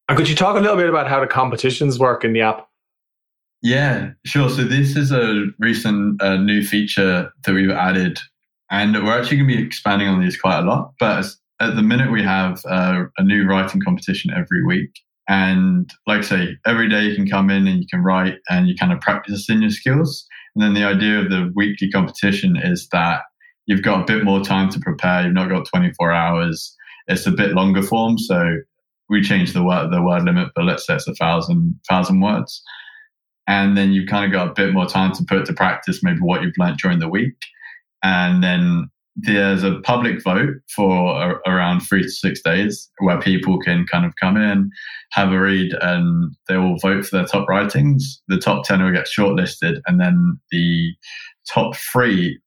And 0.08 0.18
could 0.18 0.28
you 0.28 0.34
talk 0.34 0.56
a 0.56 0.60
little 0.60 0.76
bit 0.76 0.88
about 0.88 1.08
how 1.08 1.20
the 1.20 1.26
competitions 1.26 1.98
work 1.98 2.24
in 2.24 2.32
the 2.32 2.42
app? 2.42 2.68
Yeah, 3.62 4.10
sure. 4.26 4.50
So 4.50 4.64
this 4.64 4.96
is 4.96 5.12
a 5.12 5.46
recent 5.58 6.20
uh, 6.20 6.36
new 6.36 6.64
feature 6.64 7.32
that 7.44 7.52
we've 7.52 7.70
added, 7.70 8.18
and 8.70 8.92
we're 8.94 9.16
actually 9.16 9.38
going 9.38 9.48
to 9.48 9.56
be 9.56 9.62
expanding 9.64 10.08
on 10.08 10.20
these 10.20 10.36
quite 10.36 10.58
a 10.58 10.62
lot. 10.62 10.94
But 10.98 11.26
at 11.60 11.76
the 11.76 11.82
minute, 11.82 12.10
we 12.10 12.22
have 12.22 12.62
uh, 12.66 13.04
a 13.18 13.24
new 13.24 13.46
writing 13.46 13.80
competition 13.80 14.32
every 14.32 14.64
week. 14.64 14.90
And 15.28 15.90
like 16.06 16.20
I 16.20 16.22
say, 16.22 16.56
every 16.66 16.88
day 16.88 17.04
you 17.04 17.14
can 17.14 17.28
come 17.28 17.48
in 17.48 17.66
and 17.66 17.78
you 17.78 17.86
can 17.88 18.02
write 18.02 18.38
and 18.50 18.68
you 18.68 18.74
kind 18.74 18.92
of 18.92 19.00
practice 19.00 19.48
in 19.48 19.62
your 19.62 19.70
skills. 19.70 20.26
And 20.54 20.62
then 20.62 20.74
the 20.74 20.84
idea 20.84 21.20
of 21.20 21.30
the 21.30 21.52
weekly 21.54 21.90
competition 21.90 22.56
is 22.56 22.88
that 22.92 23.20
you've 23.66 23.82
got 23.82 24.02
a 24.02 24.04
bit 24.04 24.24
more 24.24 24.42
time 24.42 24.68
to 24.70 24.80
prepare. 24.80 25.24
You've 25.24 25.34
not 25.34 25.48
got 25.48 25.66
24 25.66 26.12
hours. 26.12 26.76
It's 27.06 27.26
a 27.26 27.30
bit 27.30 27.52
longer 27.52 27.82
form. 27.82 28.18
So 28.18 28.56
we 29.08 29.22
changed 29.22 29.54
the 29.54 29.62
word, 29.62 29.92
the 29.92 30.02
word 30.02 30.24
limit, 30.24 30.48
but 30.56 30.64
let's 30.64 30.86
say 30.86 30.96
it's 30.96 31.06
a 31.06 31.14
thousand, 31.14 31.78
thousand 31.88 32.20
words 32.20 32.62
and 33.46 33.76
then 33.76 33.92
you've 33.92 34.08
kind 34.08 34.24
of 34.24 34.32
got 34.32 34.48
a 34.48 34.54
bit 34.54 34.72
more 34.72 34.86
time 34.86 35.12
to 35.12 35.24
put 35.24 35.44
to 35.46 35.52
practice 35.52 36.02
maybe 36.02 36.20
what 36.20 36.42
you've 36.42 36.56
learned 36.58 36.78
during 36.78 37.00
the 37.00 37.08
week 37.08 37.36
and 38.02 38.42
then 38.42 38.90
there's 39.16 39.62
a 39.62 39.80
public 39.80 40.22
vote 40.22 40.54
for 40.74 41.20
a, 41.20 41.50
around 41.50 41.80
three 41.80 42.02
to 42.02 42.10
six 42.10 42.40
days 42.42 42.90
where 42.98 43.20
people 43.20 43.58
can 43.58 43.86
kind 43.90 44.06
of 44.06 44.14
come 44.20 44.36
in 44.36 44.70
have 45.12 45.32
a 45.32 45.38
read 45.38 45.72
and 45.82 46.34
they 46.48 46.56
will 46.56 46.78
vote 46.78 47.04
for 47.04 47.16
their 47.16 47.26
top 47.26 47.48
writings 47.48 48.22
the 48.28 48.38
top 48.38 48.64
10 48.64 48.82
will 48.82 48.92
get 48.92 49.06
shortlisted 49.06 49.80
and 49.86 50.00
then 50.00 50.38
the 50.50 50.92
top 51.52 51.76
three 51.76 52.38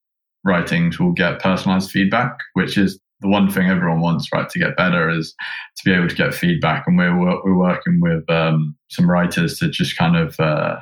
writings 0.43 0.99
will 0.99 1.11
get 1.11 1.39
personalized 1.39 1.91
feedback 1.91 2.37
which 2.53 2.77
is 2.77 2.99
the 3.21 3.27
one 3.29 3.49
thing 3.49 3.69
everyone 3.69 4.01
wants, 4.01 4.31
right, 4.33 4.49
to 4.49 4.59
get 4.59 4.77
better 4.77 5.09
is 5.09 5.33
to 5.77 5.83
be 5.85 5.93
able 5.93 6.07
to 6.07 6.15
get 6.15 6.33
feedback. 6.33 6.83
And 6.85 6.97
we're 6.97 7.17
we're 7.17 7.57
working 7.57 7.99
with 8.01 8.29
um, 8.29 8.75
some 8.89 9.09
writers 9.09 9.57
to 9.59 9.69
just 9.69 9.97
kind 9.97 10.15
of 10.15 10.39
uh, 10.39 10.77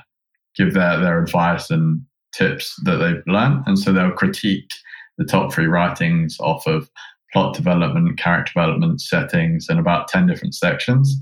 give 0.55 0.73
their 0.73 0.99
their 0.99 1.21
advice 1.21 1.69
and 1.69 2.01
tips 2.33 2.75
that 2.83 2.97
they've 2.97 3.33
learned, 3.33 3.63
and 3.65 3.77
so 3.77 3.93
they'll 3.93 4.11
critique 4.11 4.69
the 5.17 5.25
top 5.25 5.53
three 5.53 5.67
writings 5.67 6.37
off 6.39 6.65
of 6.67 6.89
plot 7.31 7.55
development, 7.55 8.17
character 8.19 8.51
development, 8.53 9.01
settings, 9.01 9.67
and 9.69 9.79
about 9.79 10.07
ten 10.07 10.27
different 10.27 10.55
sections. 10.55 11.17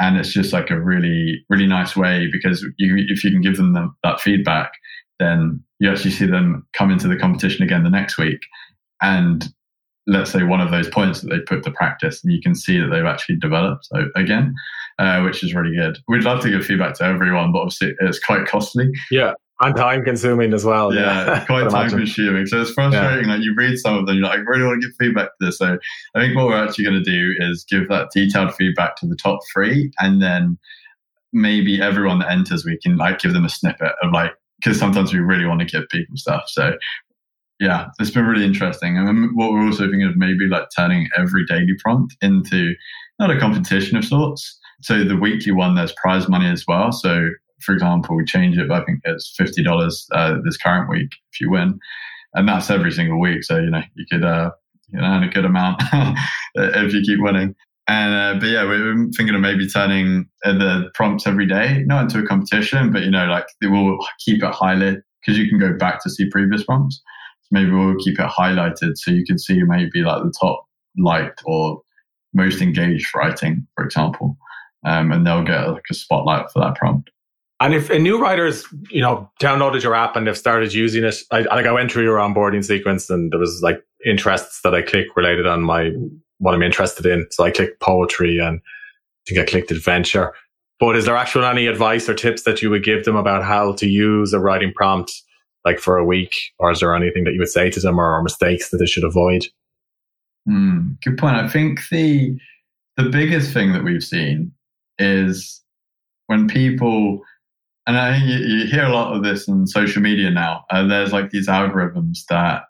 And 0.00 0.16
it's 0.16 0.32
just 0.32 0.52
like 0.52 0.70
a 0.70 0.80
really 0.80 1.44
really 1.48 1.66
nice 1.66 1.96
way 1.96 2.28
because 2.30 2.64
you 2.78 2.96
if 3.08 3.24
you 3.24 3.30
can 3.30 3.40
give 3.40 3.56
them 3.56 3.72
the, 3.72 3.88
that 4.02 4.20
feedback, 4.20 4.72
then 5.20 5.62
you 5.78 5.90
actually 5.90 6.10
see 6.10 6.26
them 6.26 6.66
come 6.72 6.90
into 6.90 7.08
the 7.08 7.16
competition 7.16 7.62
again 7.62 7.84
the 7.84 7.90
next 7.90 8.18
week. 8.18 8.40
And 9.00 9.48
let's 10.06 10.30
say 10.30 10.42
one 10.42 10.60
of 10.60 10.70
those 10.70 10.88
points 10.88 11.20
that 11.20 11.28
they 11.30 11.40
put 11.40 11.62
to 11.64 11.70
practice 11.70 12.22
and 12.22 12.32
you 12.32 12.40
can 12.40 12.54
see 12.54 12.78
that 12.78 12.88
they've 12.88 13.06
actually 13.06 13.36
developed 13.36 13.86
so 13.86 14.10
again 14.16 14.54
uh, 14.98 15.20
which 15.22 15.42
is 15.42 15.54
really 15.54 15.74
good. 15.74 15.98
We'd 16.06 16.22
love 16.22 16.40
to 16.42 16.50
give 16.50 16.64
feedback 16.64 16.94
to 16.96 17.04
everyone 17.04 17.52
but 17.52 17.60
obviously 17.60 17.94
it's 18.00 18.18
quite 18.18 18.46
costly. 18.46 18.90
Yeah 19.10 19.32
and 19.68 19.76
time 19.76 20.04
consuming 20.04 20.52
as 20.52 20.64
well 20.64 20.94
yeah, 20.94 21.44
quite 21.46 21.68
time 21.70 21.90
consuming 21.90 22.46
so 22.46 22.60
it's 22.60 22.72
frustrating 22.72 23.28
yeah. 23.28 23.34
like 23.34 23.42
you 23.42 23.54
read 23.56 23.76
some 23.78 23.96
of 23.96 24.06
them 24.06 24.16
you're 24.16 24.26
like 24.26 24.38
i 24.38 24.42
really 24.42 24.64
want 24.64 24.80
to 24.80 24.86
give 24.86 24.96
feedback 24.96 25.26
to 25.26 25.46
this 25.46 25.58
so 25.58 25.78
i 26.14 26.20
think 26.20 26.36
what 26.36 26.46
we're 26.46 26.64
actually 26.64 26.84
going 26.84 27.02
to 27.02 27.10
do 27.10 27.34
is 27.40 27.64
give 27.68 27.88
that 27.88 28.08
detailed 28.12 28.54
feedback 28.54 28.96
to 28.96 29.06
the 29.06 29.16
top 29.16 29.38
three 29.52 29.90
and 30.00 30.22
then 30.22 30.58
maybe 31.32 31.82
everyone 31.82 32.20
that 32.20 32.30
enters 32.30 32.64
we 32.64 32.78
can 32.82 32.96
like 32.96 33.18
give 33.18 33.32
them 33.32 33.44
a 33.44 33.48
snippet 33.48 33.92
of 34.02 34.12
like 34.12 34.32
because 34.64 34.78
sometimes 34.78 35.12
we 35.12 35.20
really 35.20 35.46
want 35.46 35.60
to 35.60 35.66
give 35.66 35.88
people 35.90 36.16
stuff. 36.16 36.44
So 36.46 36.72
yeah, 37.60 37.88
it's 38.00 38.10
been 38.10 38.26
really 38.26 38.44
interesting. 38.44 38.96
And 38.96 39.30
what 39.36 39.52
we're 39.52 39.66
also 39.66 39.84
thinking 39.84 40.04
of 40.04 40.16
maybe 40.16 40.46
like 40.48 40.68
turning 40.74 41.08
every 41.16 41.44
daily 41.46 41.74
prompt 41.82 42.16
into 42.22 42.74
not 43.18 43.30
a 43.30 43.38
competition 43.38 43.96
of 43.96 44.04
sorts. 44.04 44.58
So 44.82 45.04
the 45.04 45.16
weekly 45.16 45.52
one, 45.52 45.74
there's 45.74 45.92
prize 45.92 46.28
money 46.28 46.48
as 46.48 46.64
well. 46.66 46.92
So 46.92 47.28
for 47.64 47.72
example, 47.72 48.16
we 48.16 48.24
change 48.24 48.56
it. 48.58 48.70
I 48.70 48.84
think 48.84 49.00
it's 49.04 49.34
fifty 49.36 49.62
dollars 49.62 50.06
uh, 50.12 50.36
this 50.44 50.56
current 50.56 50.88
week 50.88 51.10
if 51.32 51.40
you 51.40 51.50
win, 51.50 51.78
and 52.34 52.48
that's 52.48 52.70
every 52.70 52.92
single 52.92 53.20
week. 53.20 53.44
So 53.44 53.58
you 53.58 53.70
know 53.70 53.82
you 53.94 54.04
could 54.10 54.24
uh, 54.24 54.50
you 54.88 55.00
know 55.00 55.04
earn 55.04 55.24
a 55.24 55.28
good 55.28 55.44
amount 55.44 55.82
if 56.54 56.92
you 56.92 57.02
keep 57.02 57.20
winning. 57.20 57.54
And 57.86 58.14
uh, 58.14 58.40
but 58.40 58.48
yeah, 58.48 58.64
we're 58.64 59.10
thinking 59.16 59.34
of 59.34 59.40
maybe 59.40 59.68
turning 59.68 60.26
the 60.42 60.90
prompts 60.94 61.26
every 61.26 61.46
day, 61.46 61.82
not 61.86 62.02
into 62.02 62.18
a 62.18 62.26
competition, 62.26 62.92
but 62.92 63.02
you 63.02 63.10
know 63.10 63.26
like 63.26 63.46
we'll 63.62 63.98
keep 64.24 64.42
it 64.42 64.52
highlighted 64.52 65.02
because 65.20 65.38
you 65.38 65.48
can 65.48 65.58
go 65.58 65.72
back 65.72 66.02
to 66.02 66.10
see 66.10 66.28
previous 66.30 66.64
prompts 66.64 67.02
maybe 67.50 67.70
we'll 67.70 67.96
keep 67.96 68.18
it 68.18 68.26
highlighted 68.26 68.96
so 68.96 69.10
you 69.10 69.24
can 69.24 69.38
see 69.38 69.62
maybe 69.62 70.02
like 70.02 70.22
the 70.22 70.34
top 70.38 70.66
liked 70.98 71.42
or 71.46 71.80
most 72.34 72.60
engaged 72.60 73.14
writing, 73.14 73.66
for 73.74 73.84
example, 73.84 74.36
um, 74.84 75.12
and 75.12 75.26
they'll 75.26 75.44
get 75.44 75.68
like 75.68 75.84
a 75.90 75.94
spotlight 75.94 76.50
for 76.50 76.60
that 76.60 76.74
prompt. 76.74 77.10
And 77.60 77.72
if 77.72 77.88
a 77.88 77.98
new 77.98 78.20
writer's, 78.20 78.64
you 78.90 79.00
know, 79.00 79.30
downloaded 79.40 79.82
your 79.82 79.94
app 79.94 80.16
and 80.16 80.26
they've 80.26 80.36
started 80.36 80.74
using 80.74 81.04
it, 81.04 81.16
I 81.30 81.42
like 81.42 81.66
I 81.66 81.72
went 81.72 81.92
through 81.92 82.02
your 82.02 82.18
onboarding 82.18 82.64
sequence 82.64 83.08
and 83.08 83.32
there 83.32 83.38
was 83.38 83.62
like 83.62 83.82
interests 84.04 84.60
that 84.62 84.74
I 84.74 84.82
clicked 84.82 85.16
related 85.16 85.46
on 85.46 85.62
my 85.62 85.92
what 86.38 86.54
I'm 86.54 86.62
interested 86.62 87.06
in. 87.06 87.26
So 87.30 87.44
I 87.44 87.50
clicked 87.50 87.80
poetry 87.80 88.38
and 88.38 88.60
I 88.60 89.22
think 89.26 89.40
I 89.40 89.50
clicked 89.50 89.70
adventure. 89.70 90.34
But 90.80 90.96
is 90.96 91.06
there 91.06 91.16
actually 91.16 91.46
any 91.46 91.66
advice 91.66 92.08
or 92.08 92.14
tips 92.14 92.42
that 92.42 92.60
you 92.60 92.70
would 92.70 92.84
give 92.84 93.04
them 93.04 93.16
about 93.16 93.44
how 93.44 93.72
to 93.74 93.88
use 93.88 94.32
a 94.32 94.40
writing 94.40 94.72
prompt 94.74 95.22
like 95.64 95.78
for 95.78 95.96
a 95.96 96.04
week? 96.04 96.34
Or 96.58 96.70
is 96.70 96.80
there 96.80 96.94
anything 96.94 97.24
that 97.24 97.32
you 97.32 97.38
would 97.38 97.48
say 97.48 97.70
to 97.70 97.80
them 97.80 97.98
or, 97.98 98.22
mistakes 98.22 98.70
that 98.70 98.78
they 98.78 98.86
should 98.86 99.04
avoid? 99.04 99.46
Mm, 100.48 101.00
good 101.02 101.16
point. 101.16 101.36
I 101.36 101.48
think 101.48 101.80
the 101.90 102.36
the 102.96 103.08
biggest 103.08 103.52
thing 103.52 103.72
that 103.72 103.82
we've 103.82 104.04
seen 104.04 104.52
is 104.98 105.62
when 106.26 106.46
people, 106.46 107.22
and 107.86 107.96
I 107.96 108.16
you, 108.16 108.38
you 108.38 108.66
hear 108.66 108.84
a 108.84 108.92
lot 108.92 109.14
of 109.14 109.22
this 109.22 109.48
in 109.48 109.66
social 109.66 110.02
media 110.02 110.30
now. 110.30 110.64
Uh, 110.70 110.86
there's 110.86 111.12
like 111.12 111.30
these 111.30 111.48
algorithms 111.48 112.24
that 112.28 112.62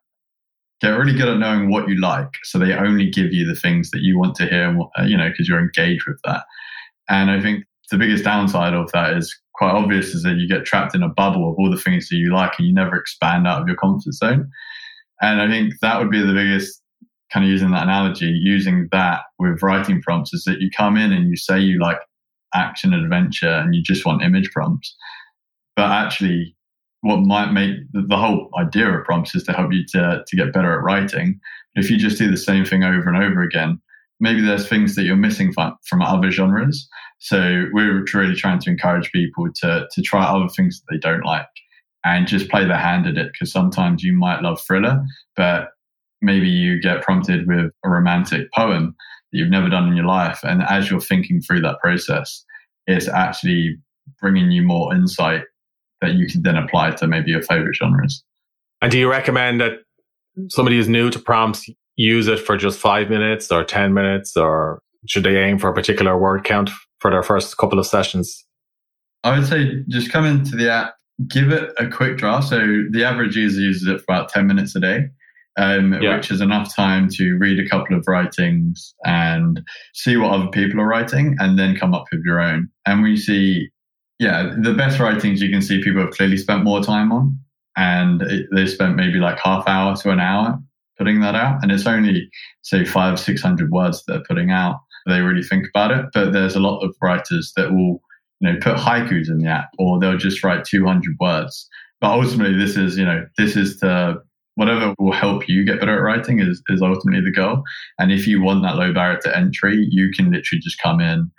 get 0.81 0.91
really 0.91 1.17
good 1.17 1.29
at 1.29 1.39
knowing 1.39 1.71
what 1.71 1.89
you 1.89 2.01
like, 2.01 2.31
so 2.43 2.59
they 2.59 2.73
only 2.73 3.11
give 3.11 3.33
you 3.33 3.47
the 3.47 3.59
things 3.59 3.91
that 3.91 4.03
you 4.03 4.19
want 4.19 4.35
to 4.37 4.47
hear. 4.47 4.77
Uh, 4.99 5.05
you 5.05 5.17
know, 5.17 5.29
because 5.29 5.49
you're 5.49 5.61
engaged 5.61 6.07
with 6.07 6.21
that. 6.25 6.45
And 7.09 7.31
I 7.31 7.41
think 7.41 7.65
the 7.91 7.99
biggest 7.99 8.25
downside 8.25 8.75
of 8.75 8.91
that 8.93 9.17
is 9.17 9.37
quite 9.55 9.73
obvious 9.73 10.15
is 10.15 10.23
that 10.25 10.37
you 10.37 10.49
get 10.49 10.65
trapped 10.65 10.95
in 10.95 11.03
a 11.03 11.09
bubble 11.09 11.51
of 11.51 11.57
all 11.59 11.71
the 11.71 11.81
things 11.81 12.09
that 12.09 12.17
you 12.17 12.33
like 12.33 12.59
and 12.59 12.67
you 12.67 12.75
never 12.75 12.97
expand 12.97 13.47
out 13.47 13.63
of 13.63 13.69
your 13.69 13.77
comfort 13.77 14.13
zone. 14.13 14.51
And 15.21 15.41
I 15.41 15.49
think 15.49 15.75
that 15.81 15.99
would 15.99 16.11
be 16.11 16.21
the 16.21 16.33
biggest 16.33 16.83
kind 17.33 17.45
of 17.45 17.51
using 17.51 17.71
that 17.71 17.85
analogy, 17.85 18.27
using 18.27 18.89
that 18.93 19.21
with 19.39 19.63
writing 19.63 20.03
prompts 20.03 20.35
is 20.35 20.45
that 20.45 20.61
you 20.61 20.71
come 20.77 20.97
in 20.97 21.13
and 21.13 21.29
you 21.29 21.37
say 21.37 21.59
you 21.59 21.81
like 21.81 21.99
action 22.55 22.93
adventure 22.93 23.49
and 23.49 23.75
you 23.75 23.83
just 23.83 24.07
want 24.07 24.23
image 24.23 24.51
prompts. 24.51 24.95
But 25.77 25.91
actually, 25.91 26.57
what 27.01 27.19
might 27.19 27.53
make 27.53 27.77
the 27.93 28.17
whole 28.17 28.49
idea 28.59 28.89
of 28.89 29.05
prompts 29.05 29.35
is 29.35 29.43
to 29.45 29.53
help 29.53 29.73
you 29.73 29.85
to, 29.89 30.25
to 30.27 30.37
get 30.37 30.53
better 30.53 30.73
at 30.73 30.83
writing. 30.83 31.39
If 31.75 31.91
you 31.91 31.99
just 31.99 32.19
do 32.19 32.31
the 32.31 32.37
same 32.37 32.65
thing 32.65 32.85
over 32.85 33.09
and 33.09 33.23
over 33.23 33.43
again, 33.43 33.81
maybe 34.21 34.41
there's 34.41 34.69
things 34.69 34.95
that 34.95 35.03
you're 35.03 35.17
missing 35.17 35.53
from, 35.53 35.77
other 36.01 36.31
genres. 36.31 36.89
So 37.19 37.67
we're 37.73 38.05
really 38.15 38.35
trying 38.35 38.61
to 38.61 38.71
encourage 38.71 39.11
people 39.13 39.49
to 39.57 39.87
to 39.91 40.03
try 40.03 40.25
other 40.25 40.49
things 40.49 40.81
that 40.81 40.95
they 40.95 40.99
don't 40.99 41.25
like 41.25 41.49
and 42.05 42.27
just 42.27 42.51
play 42.51 42.65
their 42.67 42.79
hand 42.79 43.07
at 43.07 43.17
it 43.17 43.33
because 43.33 43.51
sometimes 43.51 44.03
you 44.03 44.13
might 44.13 44.43
love 44.43 44.61
thriller, 44.61 45.03
but 45.37 45.69
maybe 46.21 46.49
you 46.49 46.81
get 46.81 47.03
prompted 47.03 47.47
with 47.47 47.71
a 47.85 47.89
romantic 47.89 48.53
poem 48.53 48.95
that 49.33 49.39
you've 49.39 49.51
never 49.51 49.69
done 49.69 49.89
in 49.89 49.97
your 49.97 50.07
life. 50.07 50.41
And 50.43 50.63
as 50.63 50.91
you're 50.91 51.01
thinking 51.01 51.41
through 51.41 51.63
that 51.63 51.81
process, 51.81 52.44
it's 52.87 53.09
actually 53.09 53.77
bringing 54.21 54.51
you 54.51 54.63
more 54.63 54.95
insight 54.95 55.43
that 56.01 56.15
you 56.15 56.27
can 56.27 56.43
then 56.43 56.57
apply 56.57 56.91
to 56.93 57.07
maybe 57.07 57.31
your 57.31 57.43
favorite 57.43 57.75
genres. 57.75 58.23
And 58.83 58.93
do 58.93 58.99
you 58.99 59.11
recommend 59.11 59.61
that 59.61 59.79
somebody 60.49 60.77
who's 60.77 60.89
new 60.89 61.11
to 61.11 61.19
prompts 61.19 61.69
use 61.97 62.27
it 62.27 62.41
for 62.41 62.57
just 62.57 62.79
five 62.79 63.09
minutes 63.09 63.51
or 63.51 63.65
10 63.65 63.95
minutes, 63.95 64.37
or 64.37 64.81
should 65.07 65.23
they 65.23 65.37
aim 65.37 65.59
for 65.59 65.71
a 65.71 65.75
particular 65.75 66.19
word 66.19 66.45
count 66.45 66.71
for 66.99 67.11
their 67.11 67.23
first 67.23 67.57
couple 67.57 67.79
of 67.79 67.87
sessions? 67.87 68.45
I 69.23 69.39
would 69.39 69.47
say 69.47 69.83
just 69.89 70.11
come 70.11 70.27
into 70.27 70.57
the 70.57 70.71
app, 70.71 70.95
give 71.29 71.51
it 71.51 71.73
a 71.79 71.89
quick 71.89 72.19
draft. 72.19 72.49
So 72.49 72.59
the 72.91 73.05
average 73.05 73.37
user 73.37 73.61
uses 73.61 73.89
it 73.89 73.99
for 73.99 74.05
about 74.09 74.29
10 74.29 74.47
minutes 74.47 74.75
a 74.77 74.81
day. 74.81 75.09
Um, 75.57 76.03
yeah. 76.03 76.17
which 76.17 76.33
is 76.33 76.41
enough 76.41 76.75
time 76.75 77.09
to 77.11 77.37
read 77.39 77.65
a 77.65 77.69
couple 77.69 77.97
of 77.97 78.05
writings 78.09 78.93
and 79.05 79.63
see 79.93 80.17
what 80.17 80.33
other 80.33 80.49
people 80.49 80.81
are 80.81 80.89
writing 80.89 81.37
and 81.39 81.57
then 81.57 81.77
come 81.77 81.95
up 81.95 82.07
with 82.11 82.23
your 82.25 82.41
own. 82.41 82.69
And 82.87 83.05
we 83.05 83.17
see, 83.17 83.69
yeah, 84.19 84.53
the 84.61 84.75
best 84.75 84.99
writings 84.99 85.41
you 85.41 85.51
can 85.51 85.63
see 85.63 85.81
people 85.81 86.01
have 86.01 86.11
clearly 86.11 86.39
spent 86.39 86.65
more 86.65 86.83
time 86.83 87.13
on 87.13 87.39
and 87.77 88.23
it, 88.23 88.47
they 88.53 88.67
spent 88.67 88.97
maybe 88.97 89.19
like 89.19 89.39
half 89.39 89.67
hour 89.69 89.97
to 89.97 90.11
an 90.11 90.21
hour 90.21 90.59
putting 90.99 91.21
that 91.21 91.35
out. 91.35 91.63
And 91.63 91.73
it's 91.73 91.87
only, 91.87 92.29
say, 92.63 92.85
five, 92.85 93.19
600 93.19 93.71
words 93.71 94.05
they're 94.07 94.23
putting 94.27 94.51
out. 94.51 94.81
They 95.07 95.21
really 95.21 95.43
think 95.43 95.67
about 95.69 95.91
it. 95.91 96.07
But 96.15 96.33
there's 96.33 96.57
a 96.57 96.61
lot 96.61 96.81
of 96.81 96.95
writers 97.03 97.53
that 97.57 97.73
will, 97.73 98.01
you 98.41 98.53
know, 98.53 98.59
put 98.61 98.77
haikus 98.77 99.29
in 99.29 99.39
the 99.39 99.49
app 99.49 99.71
or 99.79 99.99
they'll 99.99 100.17
just 100.17 100.43
write 100.45 100.65
200 100.65 101.17
words. 101.21 101.69
But 102.01 102.11
ultimately, 102.11 102.59
this 102.59 102.77
is, 102.77 102.97
you 102.97 103.05
know, 103.05 103.27
this 103.39 103.57
is 103.57 103.81
the 103.81 104.23
whatever 104.57 104.95
will 104.99 105.13
help 105.13 105.49
you 105.49 105.65
get 105.65 105.81
better 105.81 105.97
at 105.97 106.03
writing 106.03 106.41
is, 106.41 106.63
is 106.69 106.83
ultimately 106.83 107.25
the 107.25 107.33
goal. 107.33 107.63
And 107.99 108.13
if 108.13 108.27
you 108.27 108.43
want 108.43 108.63
that 108.63 108.77
low 108.77 108.93
barrier 108.93 109.19
to 109.23 109.37
entry, 109.37 109.87
you 109.91 110.11
can 110.15 110.27
literally 110.27 110.61
just 110.63 110.81
come 110.81 111.01
in, 111.01 111.31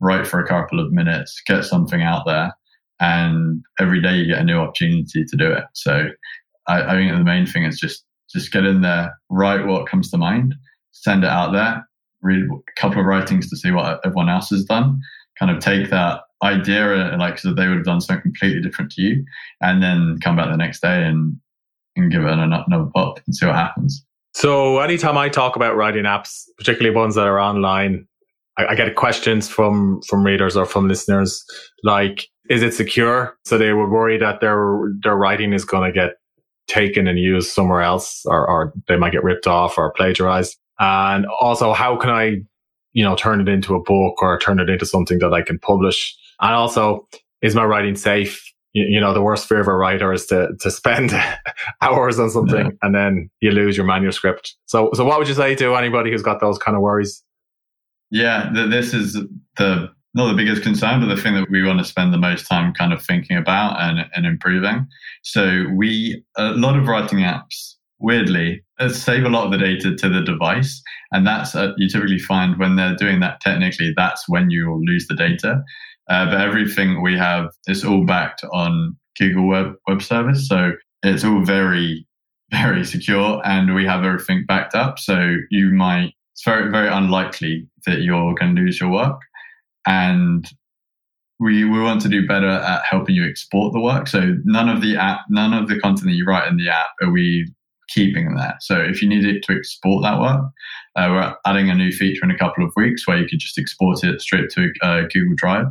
write 0.00 0.26
for 0.26 0.40
a 0.40 0.48
couple 0.48 0.80
of 0.80 0.92
minutes, 0.92 1.40
get 1.46 1.64
something 1.64 2.02
out 2.02 2.24
there, 2.26 2.52
and 3.00 3.62
every 3.78 4.00
day 4.00 4.16
you 4.16 4.26
get 4.26 4.40
a 4.40 4.44
new 4.44 4.58
opportunity 4.58 5.24
to 5.24 5.36
do 5.36 5.52
it. 5.52 5.64
So 5.74 6.08
I, 6.66 6.82
I 6.82 6.90
think 6.92 7.12
the 7.12 7.24
main 7.24 7.46
thing 7.46 7.64
is 7.64 7.78
just 7.78 8.04
just 8.32 8.52
get 8.52 8.64
in 8.64 8.80
there, 8.80 9.16
write 9.30 9.66
what 9.66 9.88
comes 9.88 10.10
to 10.10 10.18
mind, 10.18 10.54
send 10.90 11.22
it 11.22 11.30
out 11.30 11.52
there, 11.52 11.86
read 12.22 12.42
a 12.42 12.80
couple 12.80 12.98
of 12.98 13.06
writings 13.06 13.48
to 13.48 13.56
see 13.56 13.70
what 13.70 14.00
everyone 14.04 14.28
else 14.28 14.50
has 14.50 14.64
done, 14.64 15.00
kind 15.38 15.54
of 15.54 15.62
take 15.62 15.90
that 15.90 16.22
idea 16.42 17.16
like 17.18 17.38
so 17.38 17.54
they 17.54 17.68
would 17.68 17.78
have 17.78 17.86
done 17.86 18.00
something 18.00 18.22
completely 18.22 18.60
different 18.60 18.90
to 18.92 19.02
you, 19.02 19.24
and 19.60 19.82
then 19.82 20.18
come 20.20 20.34
back 20.36 20.50
the 20.50 20.56
next 20.56 20.80
day 20.80 21.04
and 21.04 21.36
and 21.96 22.10
give 22.10 22.22
it 22.22 22.38
another 22.38 22.90
pop 22.94 23.20
and 23.26 23.34
see 23.34 23.46
what 23.46 23.56
happens. 23.56 24.04
So 24.34 24.80
anytime 24.80 25.16
I 25.16 25.28
talk 25.28 25.56
about 25.56 25.76
writing 25.76 26.04
apps, 26.04 26.42
particularly 26.58 26.94
ones 26.94 27.14
that 27.14 27.26
are 27.26 27.40
online, 27.40 28.06
I, 28.58 28.66
I 28.66 28.74
get 28.74 28.94
questions 28.94 29.48
from 29.48 30.00
from 30.06 30.24
readers 30.24 30.56
or 30.56 30.66
from 30.66 30.88
listeners 30.88 31.44
like, 31.82 32.28
is 32.50 32.62
it 32.62 32.74
secure? 32.74 33.36
So 33.44 33.58
they 33.58 33.72
would 33.72 33.88
worry 33.88 34.18
that 34.18 34.40
their 34.40 34.92
their 35.02 35.16
writing 35.16 35.52
is 35.52 35.64
going 35.64 35.90
to 35.90 35.98
get 35.98 36.14
taken 36.68 37.06
and 37.06 37.18
used 37.18 37.50
somewhere 37.50 37.80
else, 37.80 38.22
or, 38.26 38.46
or 38.48 38.72
they 38.88 38.96
might 38.96 39.12
get 39.12 39.24
ripped 39.24 39.46
off 39.46 39.78
or 39.78 39.92
plagiarized. 39.92 40.56
And 40.78 41.26
also, 41.40 41.72
how 41.72 41.96
can 41.96 42.10
I, 42.10 42.36
you 42.92 43.04
know, 43.04 43.16
turn 43.16 43.40
it 43.40 43.48
into 43.48 43.74
a 43.74 43.82
book 43.82 44.20
or 44.20 44.38
turn 44.38 44.60
it 44.60 44.68
into 44.68 44.84
something 44.84 45.18
that 45.20 45.32
I 45.32 45.42
can 45.42 45.58
publish? 45.58 46.14
And 46.40 46.52
also, 46.52 47.06
is 47.40 47.54
my 47.54 47.64
writing 47.64 47.96
safe? 47.96 48.42
You, 48.76 48.84
you 48.88 49.00
know, 49.00 49.14
the 49.14 49.22
worst 49.22 49.48
fear 49.48 49.60
of 49.60 49.68
a 49.68 49.74
writer 49.74 50.12
is 50.12 50.26
to 50.26 50.50
to 50.60 50.70
spend 50.70 51.12
hours 51.80 52.18
on 52.18 52.30
something 52.30 52.66
yeah. 52.66 52.78
and 52.82 52.94
then 52.94 53.30
you 53.40 53.50
lose 53.50 53.76
your 53.76 53.86
manuscript. 53.86 54.54
So, 54.66 54.90
so 54.92 55.04
what 55.04 55.18
would 55.18 55.28
you 55.28 55.34
say 55.34 55.54
to 55.54 55.74
anybody 55.74 56.10
who's 56.10 56.22
got 56.22 56.40
those 56.40 56.58
kind 56.58 56.76
of 56.76 56.82
worries? 56.82 57.22
Yeah, 58.10 58.50
this 58.52 58.94
is 58.94 59.14
the 59.56 59.90
not 60.16 60.28
the 60.28 60.34
biggest 60.34 60.62
concern, 60.62 61.00
but 61.00 61.14
the 61.14 61.20
thing 61.20 61.34
that 61.34 61.50
we 61.50 61.62
want 61.62 61.78
to 61.78 61.84
spend 61.84 62.12
the 62.12 62.18
most 62.18 62.46
time 62.48 62.72
kind 62.72 62.94
of 62.94 63.04
thinking 63.04 63.36
about 63.36 63.78
and, 63.78 64.08
and 64.14 64.24
improving. 64.24 64.86
So 65.22 65.66
we, 65.76 66.24
a 66.38 66.52
lot 66.52 66.74
of 66.74 66.88
writing 66.88 67.18
apps, 67.18 67.74
weirdly, 67.98 68.64
uh, 68.78 68.88
save 68.88 69.24
a 69.24 69.28
lot 69.28 69.44
of 69.44 69.52
the 69.52 69.58
data 69.58 69.94
to 69.94 70.08
the 70.08 70.22
device. 70.22 70.82
And 71.12 71.26
that's, 71.26 71.54
uh, 71.54 71.72
you 71.76 71.86
typically 71.86 72.18
find 72.18 72.58
when 72.58 72.76
they're 72.76 72.96
doing 72.96 73.20
that 73.20 73.42
technically, 73.42 73.92
that's 73.94 74.26
when 74.26 74.48
you'll 74.48 74.82
lose 74.86 75.06
the 75.06 75.14
data. 75.14 75.62
Uh, 76.08 76.26
but 76.26 76.40
everything 76.40 77.02
we 77.02 77.16
have 77.16 77.50
is 77.66 77.84
all 77.84 78.04
backed 78.04 78.44
on 78.52 78.96
Google 79.18 79.48
Web, 79.48 79.74
Web 79.88 80.02
Service. 80.02 80.48
So 80.48 80.72
it's 81.02 81.24
all 81.24 81.44
very, 81.44 82.06
very 82.50 82.84
secure 82.84 83.40
and 83.44 83.74
we 83.74 83.84
have 83.86 84.04
everything 84.04 84.44
backed 84.46 84.74
up. 84.74 84.98
So 84.98 85.36
you 85.50 85.70
might, 85.70 86.12
it's 86.34 86.44
very, 86.44 86.70
very 86.70 86.88
unlikely 86.88 87.68
that 87.86 88.02
you're 88.02 88.34
going 88.34 88.54
to 88.54 88.62
lose 88.62 88.80
your 88.80 88.90
work 88.90 89.20
and 89.86 90.46
we 91.38 91.64
we 91.64 91.80
want 91.80 92.00
to 92.02 92.08
do 92.08 92.26
better 92.26 92.48
at 92.48 92.82
helping 92.88 93.14
you 93.14 93.28
export 93.28 93.72
the 93.72 93.80
work. 93.80 94.08
So 94.08 94.36
none 94.44 94.68
of 94.68 94.80
the 94.80 94.96
app, 94.96 95.20
none 95.28 95.52
of 95.52 95.68
the 95.68 95.78
content 95.78 96.06
that 96.06 96.14
you 96.14 96.24
write 96.24 96.48
in 96.48 96.56
the 96.56 96.68
app 96.68 96.88
are 97.02 97.10
we 97.10 97.52
keeping 97.88 98.34
there. 98.34 98.56
So 98.60 98.80
if 98.80 99.02
you 99.02 99.08
need 99.08 99.24
it 99.24 99.42
to 99.44 99.56
export 99.56 100.02
that 100.02 100.20
work, 100.20 100.42
uh, 100.96 101.08
we're 101.10 101.34
adding 101.46 101.70
a 101.70 101.74
new 101.74 101.92
feature 101.92 102.24
in 102.24 102.30
a 102.30 102.38
couple 102.38 102.64
of 102.64 102.72
weeks 102.76 103.06
where 103.06 103.18
you 103.18 103.28
could 103.28 103.38
just 103.38 103.58
export 103.58 104.02
it 104.02 104.20
straight 104.20 104.50
to 104.50 104.72
uh, 104.82 105.02
Google 105.12 105.34
Drive, 105.36 105.66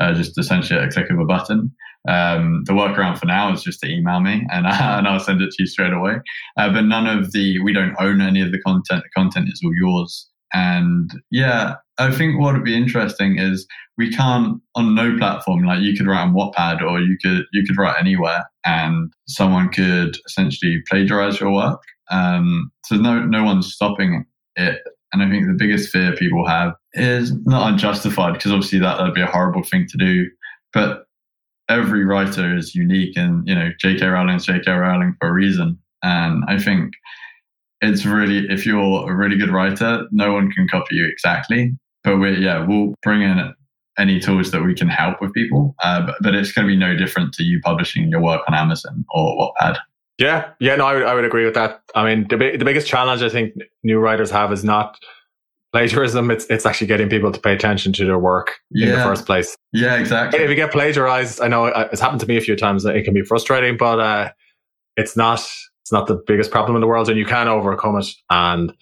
uh, 0.00 0.14
just 0.14 0.38
essentially 0.38 0.78
a 0.78 0.90
click 0.90 1.10
of 1.10 1.18
a 1.18 1.24
button. 1.24 1.72
Um, 2.08 2.64
the 2.64 2.72
workaround 2.72 3.18
for 3.18 3.26
now 3.26 3.52
is 3.52 3.62
just 3.62 3.80
to 3.80 3.88
email 3.88 4.20
me 4.20 4.46
and, 4.50 4.66
and 4.66 5.06
I'll 5.06 5.20
send 5.20 5.42
it 5.42 5.50
to 5.50 5.62
you 5.62 5.66
straight 5.66 5.92
away. 5.92 6.16
Uh, 6.56 6.72
but 6.72 6.82
none 6.82 7.06
of 7.06 7.32
the, 7.32 7.58
we 7.60 7.72
don't 7.72 7.94
own 8.00 8.20
any 8.20 8.40
of 8.40 8.52
the 8.52 8.60
content. 8.60 9.02
The 9.04 9.20
content 9.20 9.48
is 9.52 9.60
all 9.62 9.74
yours. 9.74 10.28
And 10.52 11.10
yeah, 11.30 11.74
I 11.98 12.10
think 12.10 12.40
what 12.40 12.54
would 12.54 12.64
be 12.64 12.76
interesting 12.76 13.38
is 13.38 13.66
we 13.98 14.10
can't 14.10 14.60
on 14.74 14.94
no 14.94 15.16
platform 15.18 15.64
like 15.64 15.80
you 15.80 15.96
could 15.96 16.06
write 16.06 16.22
on 16.22 16.34
Wattpad 16.34 16.82
or 16.82 17.00
you 17.00 17.16
could 17.22 17.44
you 17.52 17.64
could 17.64 17.76
write 17.76 18.00
anywhere 18.00 18.50
and 18.64 19.12
someone 19.28 19.68
could 19.68 20.16
essentially 20.26 20.82
plagiarize 20.88 21.38
your 21.38 21.52
work. 21.52 21.82
Um, 22.10 22.72
so 22.86 22.96
no 22.96 23.20
no 23.20 23.44
one's 23.44 23.72
stopping 23.72 24.24
it. 24.56 24.80
And 25.12 25.22
I 25.22 25.28
think 25.28 25.46
the 25.46 25.56
biggest 25.56 25.90
fear 25.90 26.16
people 26.16 26.46
have 26.48 26.72
is 26.94 27.32
not 27.46 27.72
unjustified 27.72 28.34
because 28.34 28.52
obviously 28.52 28.78
that 28.80 29.00
would 29.00 29.14
be 29.14 29.20
a 29.20 29.26
horrible 29.26 29.62
thing 29.62 29.86
to 29.88 29.98
do. 29.98 30.28
But 30.72 31.06
every 31.68 32.04
writer 32.04 32.56
is 32.56 32.74
unique 32.74 33.16
and 33.16 33.46
you 33.46 33.54
know 33.54 33.70
J.K. 33.78 34.06
Rowling 34.06 34.36
is 34.36 34.46
J.K. 34.46 34.70
Rowling 34.70 35.14
for 35.20 35.28
a 35.28 35.32
reason. 35.32 35.78
And 36.02 36.44
I 36.48 36.58
think 36.58 36.92
it's 37.80 38.04
really 38.04 38.46
if 38.48 38.66
you're 38.66 39.10
a 39.10 39.14
really 39.14 39.36
good 39.36 39.50
writer, 39.50 40.06
no 40.10 40.32
one 40.32 40.50
can 40.50 40.68
copy 40.68 40.96
you 40.96 41.06
exactly. 41.06 41.76
But 42.04 42.18
we 42.18 42.38
yeah, 42.38 42.64
we'll 42.66 42.94
bring 43.02 43.22
in 43.22 43.54
any 43.98 44.18
tools 44.18 44.50
that 44.50 44.62
we 44.62 44.74
can 44.74 44.88
help 44.88 45.20
with 45.20 45.32
people. 45.34 45.74
Uh, 45.82 46.06
but, 46.06 46.14
but, 46.22 46.34
it's 46.34 46.52
going 46.52 46.66
to 46.66 46.72
be 46.72 46.76
no 46.76 46.96
different 46.96 47.34
to 47.34 47.42
you 47.42 47.60
publishing 47.60 48.08
your 48.08 48.20
work 48.20 48.40
on 48.48 48.54
Amazon 48.54 49.04
or 49.12 49.52
Wattpad. 49.60 49.76
Yeah, 50.16 50.50
yeah, 50.60 50.76
no, 50.76 50.86
I 50.86 50.94
would, 50.94 51.02
I 51.02 51.14
would 51.14 51.24
agree 51.24 51.44
with 51.44 51.54
that. 51.54 51.82
I 51.94 52.04
mean, 52.04 52.26
the 52.28 52.36
the 52.56 52.64
biggest 52.64 52.86
challenge 52.86 53.22
I 53.22 53.30
think 53.30 53.54
new 53.82 53.98
writers 53.98 54.30
have 54.30 54.52
is 54.52 54.62
not 54.62 54.98
plagiarism. 55.72 56.30
It's 56.30 56.46
it's 56.46 56.66
actually 56.66 56.86
getting 56.86 57.08
people 57.08 57.32
to 57.32 57.40
pay 57.40 57.54
attention 57.54 57.92
to 57.94 58.04
their 58.04 58.18
work 58.18 58.58
yeah. 58.70 58.86
in 58.86 58.92
the 58.92 59.02
first 59.02 59.26
place. 59.26 59.56
Yeah, 59.72 59.96
exactly. 59.96 60.40
If 60.40 60.50
you 60.50 60.56
get 60.56 60.72
plagiarized, 60.72 61.40
I 61.40 61.48
know 61.48 61.66
it's 61.66 62.00
happened 62.00 62.20
to 62.20 62.26
me 62.26 62.36
a 62.36 62.40
few 62.40 62.56
times. 62.56 62.84
It 62.84 63.04
can 63.04 63.14
be 63.14 63.22
frustrating, 63.22 63.76
but 63.76 64.00
uh, 64.00 64.30
it's 64.96 65.16
not 65.16 65.40
it's 65.82 65.92
not 65.92 66.06
the 66.06 66.22
biggest 66.26 66.50
problem 66.50 66.76
in 66.76 66.80
the 66.80 66.86
world 66.86 67.08
and 67.08 67.18
you 67.18 67.24
can 67.24 67.48
overcome 67.48 67.98
it. 67.98 68.06
And 68.30 68.72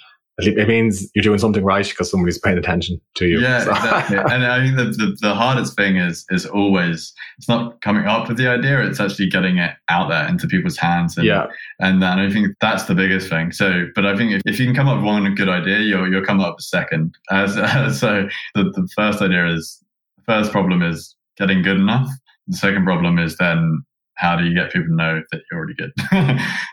it 0.46 0.68
means 0.68 1.10
you're 1.14 1.22
doing 1.22 1.38
something 1.38 1.64
right 1.64 1.86
because 1.88 2.10
somebody's 2.10 2.38
paying 2.38 2.58
attention 2.58 3.00
to 3.16 3.26
you. 3.26 3.40
Yeah, 3.40 3.64
so. 3.64 3.70
exactly. 3.72 4.16
and 4.30 4.46
I 4.46 4.64
think 4.64 4.76
the, 4.76 4.84
the, 4.84 5.16
the, 5.20 5.34
hardest 5.34 5.74
thing 5.74 5.96
is 5.96 6.24
is 6.30 6.46
always 6.46 7.12
it's 7.38 7.48
not 7.48 7.80
coming 7.80 8.06
up 8.06 8.28
with 8.28 8.36
the 8.36 8.48
idea; 8.48 8.80
it's 8.86 9.00
actually 9.00 9.28
getting 9.28 9.58
it 9.58 9.72
out 9.88 10.08
there 10.08 10.28
into 10.28 10.46
people's 10.46 10.76
hands. 10.76 11.16
And, 11.16 11.26
yeah, 11.26 11.46
and 11.80 12.00
then 12.00 12.20
I 12.20 12.30
think 12.30 12.54
that's 12.60 12.84
the 12.84 12.94
biggest 12.94 13.28
thing. 13.28 13.50
So, 13.50 13.86
but 13.94 14.06
I 14.06 14.16
think 14.16 14.32
if, 14.32 14.42
if 14.46 14.60
you 14.60 14.66
can 14.66 14.76
come 14.76 14.88
up 14.88 14.98
with 14.98 15.06
one 15.06 15.34
good 15.34 15.48
idea, 15.48 15.80
you'll 15.80 16.08
you'll 16.08 16.24
come 16.24 16.40
up 16.40 16.56
with 16.56 16.64
a 16.64 16.68
second. 16.68 17.16
As, 17.30 17.54
so 17.98 18.28
the 18.54 18.64
the 18.64 18.88
first 18.94 19.20
idea 19.20 19.46
is 19.48 19.82
the 20.18 20.22
first 20.32 20.52
problem 20.52 20.82
is 20.82 21.16
getting 21.36 21.62
good 21.62 21.78
enough. 21.78 22.08
The 22.46 22.56
second 22.56 22.84
problem 22.84 23.18
is 23.18 23.36
then 23.38 23.84
how 24.18 24.36
do 24.36 24.44
you 24.44 24.54
get 24.54 24.72
people 24.72 24.88
to 24.88 24.94
know 24.94 25.22
that 25.30 25.42
you're 25.50 25.58
already 25.58 25.74
good? 25.74 25.92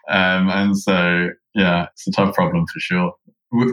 um, 0.10 0.50
and 0.50 0.78
so, 0.78 1.30
yeah, 1.54 1.88
it's 1.94 2.08
a 2.08 2.12
tough 2.12 2.34
problem 2.34 2.66
for 2.66 2.80
sure. 2.80 3.14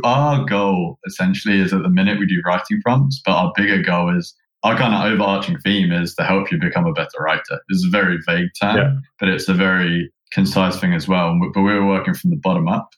Our 0.04 0.44
goal 0.44 0.98
essentially 1.06 1.60
is 1.60 1.72
at 1.72 1.82
the 1.82 1.88
minute 1.88 2.18
we 2.18 2.26
do 2.26 2.42
writing 2.44 2.80
prompts, 2.82 3.20
but 3.24 3.32
our 3.32 3.52
bigger 3.56 3.82
goal 3.82 4.16
is 4.16 4.34
our 4.62 4.76
kind 4.76 4.94
of 4.94 5.12
overarching 5.12 5.58
theme 5.58 5.90
is 5.90 6.14
to 6.14 6.24
help 6.24 6.50
you 6.52 6.58
become 6.58 6.86
a 6.86 6.92
better 6.92 7.18
writer. 7.20 7.60
It's 7.68 7.84
a 7.84 7.90
very 7.90 8.18
vague 8.26 8.50
term, 8.60 8.76
yeah. 8.76 8.94
but 9.18 9.28
it's 9.28 9.48
a 9.48 9.54
very 9.54 10.12
concise 10.32 10.78
thing 10.78 10.94
as 10.94 11.08
well. 11.08 11.38
But 11.52 11.62
we 11.62 11.72
were 11.72 11.86
working 11.86 12.14
from 12.14 12.30
the 12.30 12.36
bottom 12.36 12.68
up. 12.68 12.90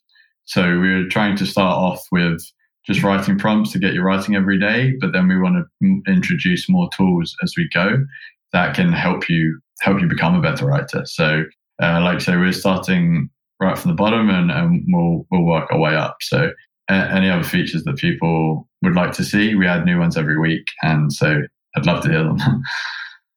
So 0.45 0.79
we 0.79 0.95
were 0.95 1.09
trying 1.09 1.37
to 1.37 1.47
start 1.47 1.75
off 1.75 2.05
with 2.13 2.41
just 2.87 3.03
writing 3.03 3.39
prompts 3.39 3.73
to 3.73 3.79
get 3.79 3.95
you 3.95 4.03
writing 4.03 4.37
every 4.37 4.59
day, 4.61 4.93
but 5.01 5.13
then 5.13 5.27
we 5.27 5.39
want 5.39 5.67
to 5.83 6.03
introduce 6.07 6.69
more 6.69 6.91
tools 6.95 7.35
as 7.43 7.55
we 7.57 7.67
go 7.73 8.05
that 8.53 8.75
can 8.75 8.93
help 8.93 9.29
you 9.29 9.59
help 9.81 10.01
you 10.01 10.07
become 10.07 10.35
a 10.35 10.41
better 10.41 10.67
writer. 10.67 11.05
So, 11.05 11.45
uh, 11.83 12.01
like 12.01 12.17
I 12.17 12.19
say, 12.19 12.37
we're 12.37 12.53
starting 12.53 13.29
right 13.61 13.77
from 13.77 13.91
the 13.91 13.97
bottom, 13.97 14.31
and, 14.31 14.51
and 14.51 14.85
we'll 14.89 15.27
we'll 15.31 15.45
work 15.45 15.71
our 15.71 15.79
way 15.79 15.95
up. 15.95 16.17
So 16.21 16.51
any 16.89 17.31
other 17.31 17.45
features 17.45 17.85
that 17.85 17.97
people 17.97 18.69
would 18.83 18.95
like 18.95 19.13
to 19.13 19.25
see, 19.25 19.55
we 19.55 19.67
add 19.67 19.85
new 19.85 19.99
ones 19.99 20.17
every 20.17 20.39
week, 20.39 20.67
and 20.83 21.13
so 21.13 21.43
I'd 21.77 21.87
love 21.87 22.03
to 22.05 22.11
hear 22.11 22.25
them. 22.25 22.39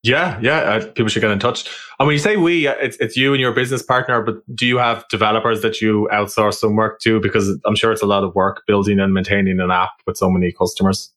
Yeah, 0.04 0.40
yeah. 0.42 0.60
Uh, 0.60 0.86
people 0.86 1.10
should 1.10 1.22
get 1.22 1.32
in 1.32 1.40
touch. 1.40 1.68
And 2.00 2.08
when 2.08 2.14
you 2.14 2.20
say 2.20 2.38
we, 2.38 2.68
uh, 2.68 2.76
it's, 2.80 2.96
it's 2.98 3.18
you 3.18 3.34
and 3.34 3.42
your 3.42 3.52
business 3.52 3.82
partner, 3.82 4.22
but 4.22 4.36
do 4.56 4.66
you 4.66 4.78
have 4.78 5.06
developers 5.10 5.62
that 5.64 5.82
you 5.82 6.08
outsource 6.14 6.56
some 6.56 6.76
work 6.76 7.00
to? 7.02 7.20
Because 7.20 7.60
I'm 7.66 7.76
sure 7.76 7.92
it's 7.92 8.02
a 8.02 8.06
lot 8.08 8.24
of 8.24 8.34
work 8.34 8.64
building 8.68 9.00
and 9.00 9.14
maintaining 9.14 9.60
an 9.60 9.70
app 9.70 9.90
with 10.06 10.16
so 10.16 10.30
many 10.30 10.54
customers. 10.54 11.12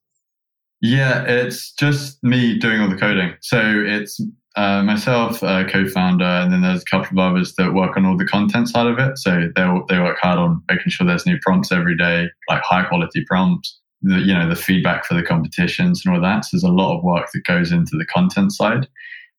Yeah, 0.81 1.23
it's 1.25 1.73
just 1.73 2.23
me 2.25 2.59
doing 2.59 2.81
all 2.81 2.89
the 2.89 2.97
coding. 2.97 3.35
So 3.43 3.61
it's 3.63 4.21
uh, 4.57 4.83
myself, 4.83 5.43
uh, 5.43 5.65
co-founder, 5.69 6.25
and 6.25 6.53
then 6.53 6.63
there's 6.63 6.83
a 6.83 6.91
couple 6.91 7.19
of 7.19 7.33
others 7.33 7.55
that 7.55 7.73
work 7.73 7.97
on 7.97 8.05
all 8.05 8.17
the 8.17 8.27
content 8.27 8.69
side 8.69 8.87
of 8.87 8.99
it. 8.99 9.19
So 9.19 9.49
they 9.55 9.63
they 9.89 10.01
work 10.01 10.19
hard 10.21 10.39
on 10.39 10.63
making 10.69 10.91
sure 10.91 11.07
there's 11.07 11.27
new 11.27 11.39
prompts 11.41 11.71
every 11.71 11.97
day, 11.97 12.29
like 12.49 12.63
high 12.63 12.85
quality 12.85 13.25
prompts 13.27 13.81
the, 14.03 14.19
you 14.19 14.35
know 14.35 14.49
the 14.49 14.57
feedback 14.57 15.05
for 15.05 15.15
the 15.15 15.23
competitions 15.23 16.03
and 16.05 16.15
all 16.15 16.21
that. 16.23 16.45
So 16.45 16.51
there's 16.53 16.65
a 16.65 16.69
lot 16.69 16.97
of 16.97 17.05
work 17.05 17.31
that 17.33 17.45
goes 17.45 17.73
into 17.73 17.97
the 17.97 18.07
content 18.07 18.53
side. 18.53 18.89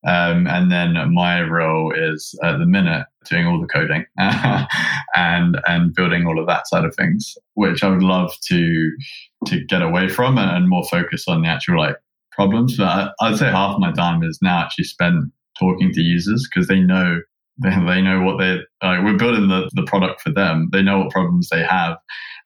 Um, 0.07 0.47
and 0.47 0.71
then 0.71 1.13
my 1.13 1.43
role 1.43 1.93
is 1.95 2.33
at 2.43 2.57
the 2.57 2.65
minute 2.65 3.05
doing 3.29 3.45
all 3.45 3.61
the 3.61 3.67
coding 3.67 4.03
and 4.17 5.61
and 5.67 5.93
building 5.93 6.25
all 6.25 6.39
of 6.39 6.47
that 6.47 6.67
side 6.67 6.85
of 6.85 6.95
things, 6.95 7.37
which 7.53 7.83
I 7.83 7.89
would 7.89 8.03
love 8.03 8.33
to 8.47 8.91
to 9.47 9.63
get 9.65 9.81
away 9.81 10.07
from 10.07 10.37
and 10.37 10.67
more 10.67 10.85
focus 10.85 11.25
on 11.27 11.41
the 11.41 11.49
actual 11.49 11.77
like 11.77 11.97
problems. 12.31 12.77
But 12.77 13.13
I, 13.19 13.29
would 13.29 13.39
say 13.39 13.49
half 13.49 13.79
my 13.79 13.91
time 13.91 14.23
is 14.23 14.39
now 14.41 14.63
actually 14.63 14.85
spent 14.85 15.31
talking 15.59 15.91
to 15.93 16.01
users 16.01 16.47
because 16.47 16.67
they 16.67 16.79
know 16.79 17.19
they, 17.61 17.69
they 17.87 18.01
know 18.01 18.21
what 18.21 18.39
they 18.39 18.59
uh, 18.81 19.01
we're 19.03 19.17
building 19.17 19.47
the, 19.47 19.69
the 19.73 19.83
product 19.83 20.21
for 20.21 20.31
them. 20.31 20.69
They 20.71 20.81
know 20.81 20.99
what 20.99 21.11
problems 21.11 21.49
they 21.49 21.63
have, 21.63 21.97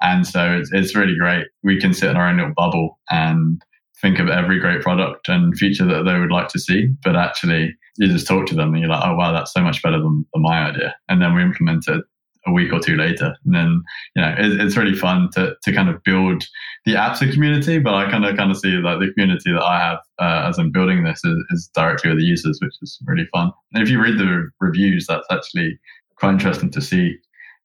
and 0.02 0.26
so 0.26 0.58
it's, 0.58 0.71
it's 0.71 0.95
really 0.95 1.15
great. 1.17 1.48
We 1.63 1.80
can 1.80 1.93
sit 1.93 2.10
in 2.10 2.17
our 2.17 2.28
own 2.28 2.38
little 2.38 2.54
bubble 2.56 3.00
and 3.10 3.62
think 4.02 4.19
of 4.19 4.28
every 4.28 4.60
great 4.60 4.82
product 4.82 5.30
and 5.30 5.58
feature 5.58 5.86
that 5.86 6.04
they 6.04 6.19
would 6.19 6.32
like 6.32 6.50
to 6.50 6.60
see. 6.60 6.89
But 7.04 7.15
actually, 7.15 7.74
you 7.98 8.08
just 8.08 8.28
talk 8.28 8.45
to 8.48 8.56
them 8.56 8.74
and 8.74 8.80
you're 8.80 8.89
like, 8.89 9.04
oh, 9.04 9.15
wow, 9.15 9.32
that's 9.32 9.54
so 9.54 9.62
much 9.62 9.82
better 9.82 9.98
than, 9.98 10.26
than 10.34 10.43
my 10.43 10.69
idea. 10.69 10.93
And 11.08 11.21
then 11.21 11.34
we 11.34 11.41
implement 11.41 11.88
it 11.88 12.04
a 12.47 12.51
week 12.51 12.71
or 12.71 12.79
two 12.79 12.95
later. 12.95 13.34
And 13.45 13.55
then, 13.55 13.84
you 14.15 14.21
know, 14.21 14.36
it, 14.38 14.62
it's 14.62 14.77
really 14.77 14.95
fun 14.95 15.29
to, 15.34 15.55
to 15.63 15.73
kind 15.73 15.89
of 15.89 16.03
build 16.03 16.43
the 16.86 16.93
apps 16.93 17.19
community, 17.31 17.79
but 17.79 17.93
I 17.93 18.10
kind 18.10 18.25
of 18.25 18.38
kind 18.38 18.51
of 18.51 18.58
see 18.58 18.75
that 18.75 18.99
the 18.99 19.12
community 19.13 19.51
that 19.51 19.63
I 19.63 19.79
have 19.79 19.99
uh, 20.19 20.47
as 20.47 20.60
I'm 20.60 20.71
building 20.71 21.03
this 21.03 21.21
is, 21.23 21.43
is, 21.49 21.69
directly 21.73 22.12
with 22.12 22.19
the 22.19 22.25
users, 22.25 22.60
which 22.62 22.75
is 22.81 22.99
really 23.05 23.27
fun. 23.34 23.51
And 23.73 23.84
if 23.84 23.89
you 23.89 24.01
read 24.01 24.19
the 24.19 24.49
reviews, 24.60 25.08
that's 25.08 25.25
actually 25.31 25.79
quite 26.17 26.34
interesting 26.34 26.71
to 26.71 26.81
see 26.81 27.17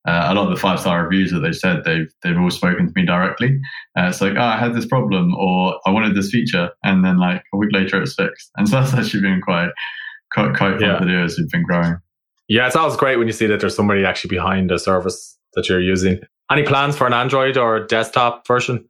uh, 0.08 0.28
a 0.28 0.34
lot 0.34 0.44
of 0.44 0.50
the 0.50 0.60
five 0.60 0.80
star 0.80 1.04
reviews 1.04 1.30
that 1.30 1.40
they 1.40 1.52
said 1.52 1.84
they've 1.84 2.10
they've 2.22 2.38
all 2.38 2.50
spoken 2.50 2.86
to 2.86 2.92
me 2.96 3.04
directly. 3.04 3.60
Uh, 3.98 4.06
it's 4.08 4.22
like, 4.22 4.32
oh, 4.36 4.40
I 4.40 4.56
had 4.56 4.74
this 4.74 4.86
problem, 4.86 5.34
or 5.34 5.78
I 5.84 5.90
wanted 5.90 6.16
this 6.16 6.30
feature, 6.30 6.70
and 6.82 7.04
then 7.04 7.18
like 7.18 7.42
a 7.52 7.58
week 7.58 7.70
later 7.72 8.00
it's 8.00 8.14
fixed. 8.14 8.50
And 8.56 8.66
so 8.66 8.80
that's 8.80 8.94
actually 8.98 9.22
been 9.22 9.42
quite 9.42 9.70
quite 10.32 10.56
quite 10.56 10.80
fun 10.80 10.80
yeah. 10.80 10.98
to 10.98 11.06
do 11.06 11.22
as 11.22 11.36
we've 11.38 11.50
been 11.50 11.64
growing. 11.64 11.96
Yeah, 12.50 12.66
it's 12.66 12.74
always 12.74 12.96
great 12.96 13.16
when 13.16 13.28
you 13.28 13.32
see 13.32 13.46
that 13.46 13.60
there's 13.60 13.76
somebody 13.76 14.04
actually 14.04 14.28
behind 14.28 14.72
a 14.72 14.78
service 14.78 15.38
that 15.54 15.68
you're 15.68 15.80
using. 15.80 16.18
Any 16.50 16.64
plans 16.64 16.96
for 16.96 17.06
an 17.06 17.12
Android 17.12 17.56
or 17.56 17.86
desktop 17.86 18.44
version? 18.44 18.88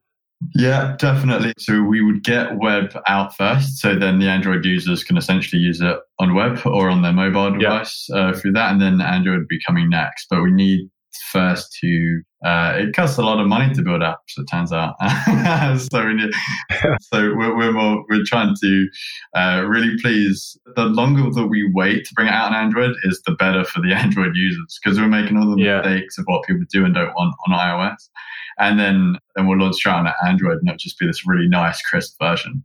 Yeah, 0.55 0.96
definitely. 0.99 1.53
So 1.59 1.83
we 1.83 2.01
would 2.01 2.25
get 2.25 2.57
web 2.57 2.99
out 3.07 3.37
first. 3.37 3.77
So 3.77 3.94
then 3.94 4.18
the 4.18 4.29
Android 4.29 4.64
users 4.64 5.05
can 5.05 5.18
essentially 5.18 5.61
use 5.61 5.83
it 5.83 5.99
on 6.18 6.35
web 6.35 6.62
or 6.64 6.88
on 6.88 7.03
their 7.03 7.12
mobile 7.12 7.51
device 7.51 8.07
yeah. 8.09 8.16
uh, 8.16 8.33
through 8.33 8.53
that. 8.53 8.73
And 8.73 8.81
then 8.81 9.03
Android 9.03 9.40
would 9.40 9.49
be 9.49 9.61
coming 9.66 9.90
next. 9.90 10.29
But 10.31 10.40
we 10.40 10.53
need 10.53 10.88
first 11.31 11.77
to 11.81 12.23
uh, 12.44 12.73
it 12.77 12.94
costs 12.94 13.18
a 13.18 13.23
lot 13.23 13.38
of 13.38 13.46
money 13.46 13.73
to 13.75 13.83
build 13.83 14.01
apps 14.01 14.38
it 14.38 14.46
turns 14.51 14.73
out. 14.73 14.94
So 15.90 16.07
we 16.07 16.14
need, 16.14 16.31
so 17.01 17.35
we're, 17.35 17.57
we're 17.57 17.73
more 17.73 18.05
we're 18.09 18.25
trying 18.25 18.57
to 18.62 18.88
uh, 19.35 19.64
really 19.66 19.96
please 20.01 20.59
the 20.77 20.87
longer 20.87 21.31
that 21.31 21.46
we 21.46 21.70
wait 21.75 22.07
to 22.07 22.14
bring 22.14 22.29
it 22.29 22.33
out 22.33 22.53
on 22.53 22.55
android 22.55 22.94
is 23.05 23.20
the 23.27 23.33
better 23.33 23.64
for 23.64 23.81
the 23.81 23.92
android 23.94 24.35
users 24.35 24.79
because 24.83 24.99
we're 24.99 25.09
making 25.09 25.37
all 25.37 25.55
the 25.55 25.62
yeah. 25.62 25.81
mistakes 25.81 26.18
of 26.18 26.25
what 26.27 26.44
people 26.44 26.64
do 26.70 26.85
and 26.85 26.94
don't 26.94 27.14
want 27.14 27.35
on 27.46 27.59
ios. 27.59 28.09
And 28.59 28.79
then 28.79 29.16
then 29.37 29.46
we'll 29.46 29.59
launch 29.59 29.85
it 29.85 29.90
on 29.90 30.09
android 30.27 30.59
and 30.59 30.68
it'll 30.68 30.79
just 30.79 30.99
be 30.99 31.07
this 31.07 31.27
really 31.27 31.49
nice 31.49 31.81
crisp 31.83 32.16
version. 32.20 32.62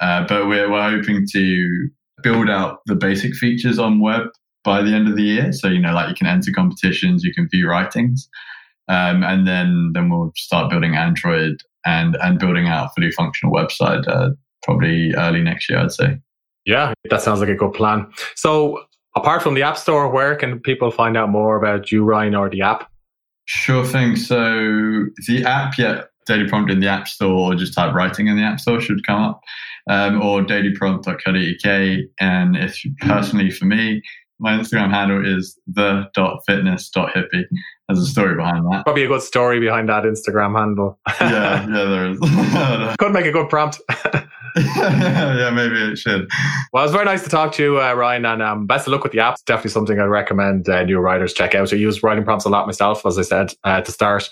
Uh, 0.00 0.26
but 0.26 0.46
we're, 0.46 0.70
we're 0.70 0.96
hoping 0.96 1.26
to 1.32 1.88
build 2.22 2.48
out 2.48 2.80
the 2.86 2.94
basic 2.94 3.34
features 3.34 3.78
on 3.78 4.00
web 4.00 4.28
by 4.64 4.82
the 4.82 4.92
end 4.92 5.08
of 5.08 5.16
the 5.16 5.22
year. 5.22 5.52
So, 5.52 5.68
you 5.68 5.80
know, 5.80 5.92
like 5.92 6.08
you 6.08 6.14
can 6.14 6.26
enter 6.26 6.52
competitions, 6.52 7.24
you 7.24 7.32
can 7.32 7.48
view 7.48 7.68
writings. 7.68 8.28
Um, 8.88 9.22
and 9.22 9.46
then, 9.46 9.92
then 9.94 10.08
we'll 10.08 10.32
start 10.36 10.70
building 10.70 10.94
Android 10.94 11.62
and, 11.84 12.16
and 12.22 12.38
building 12.38 12.68
out 12.68 12.86
a 12.86 12.90
fully 12.94 13.10
functional 13.12 13.54
website, 13.54 14.06
uh, 14.08 14.30
probably 14.62 15.12
early 15.14 15.42
next 15.42 15.68
year, 15.68 15.78
I'd 15.78 15.92
say. 15.92 16.18
Yeah, 16.64 16.92
that 17.10 17.22
sounds 17.22 17.40
like 17.40 17.48
a 17.48 17.54
good 17.54 17.72
plan. 17.72 18.10
So 18.34 18.82
apart 19.16 19.42
from 19.42 19.54
the 19.54 19.62
app 19.62 19.78
store, 19.78 20.08
where 20.10 20.36
can 20.36 20.60
people 20.60 20.90
find 20.90 21.16
out 21.16 21.30
more 21.30 21.56
about 21.56 21.92
you, 21.92 22.04
Ryan, 22.04 22.34
or 22.34 22.50
the 22.50 22.62
app? 22.62 22.90
Sure 23.46 23.84
thing. 23.84 24.16
So 24.16 24.36
the 25.26 25.44
app, 25.46 25.78
yeah, 25.78 26.02
Daily 26.28 26.46
Prompt 26.46 26.70
in 26.70 26.80
the 26.80 26.86
App 26.86 27.08
Store 27.08 27.52
or 27.52 27.54
just 27.56 27.74
type 27.74 27.94
writing 27.94 28.28
in 28.28 28.36
the 28.36 28.42
App 28.42 28.60
Store 28.60 28.80
should 28.80 29.04
come 29.06 29.22
up, 29.22 29.40
um, 29.88 30.20
or 30.20 30.42
dailyprompt.co.uk. 30.42 32.04
And 32.20 32.56
if 32.56 32.84
personally 33.00 33.50
for 33.50 33.64
me, 33.64 34.02
my 34.40 34.52
Instagram 34.52 34.90
handle 34.90 35.24
is 35.24 35.58
the.fitness.hippie. 35.66 37.44
There's 37.88 38.00
a 38.00 38.06
story 38.06 38.36
behind 38.36 38.66
that. 38.66 38.84
Probably 38.84 39.04
a 39.04 39.08
good 39.08 39.22
story 39.22 39.60
behind 39.60 39.88
that 39.88 40.04
Instagram 40.04 40.56
handle. 40.58 40.98
yeah, 41.20 41.66
yeah, 41.68 41.84
there 41.84 42.10
is. 42.10 42.18
Could 42.98 43.12
make 43.12 43.26
a 43.26 43.32
good 43.32 43.48
prompt. 43.48 43.80
yeah, 44.56 45.50
maybe 45.54 45.76
it 45.76 45.96
should. 45.96 46.28
Well, 46.72 46.84
it's 46.84 46.92
very 46.92 47.04
nice 47.04 47.24
to 47.24 47.30
talk 47.30 47.52
to 47.52 47.62
you, 47.62 47.80
uh, 47.80 47.94
Ryan, 47.94 48.26
and 48.26 48.42
um, 48.42 48.66
best 48.66 48.86
of 48.86 48.92
luck 48.92 49.02
with 49.02 49.12
the 49.12 49.20
app. 49.20 49.34
It's 49.34 49.42
definitely 49.42 49.70
something 49.70 49.98
I'd 49.98 50.04
recommend 50.04 50.68
uh, 50.68 50.84
new 50.84 50.98
writers 50.98 51.32
check 51.32 51.54
out. 51.54 51.72
I 51.72 51.76
use 51.76 52.02
writing 52.02 52.24
prompts 52.24 52.44
a 52.44 52.48
lot 52.48 52.66
myself, 52.66 53.04
as 53.06 53.18
I 53.18 53.22
said, 53.22 53.54
uh, 53.64 53.80
to 53.80 53.92
start, 53.92 54.28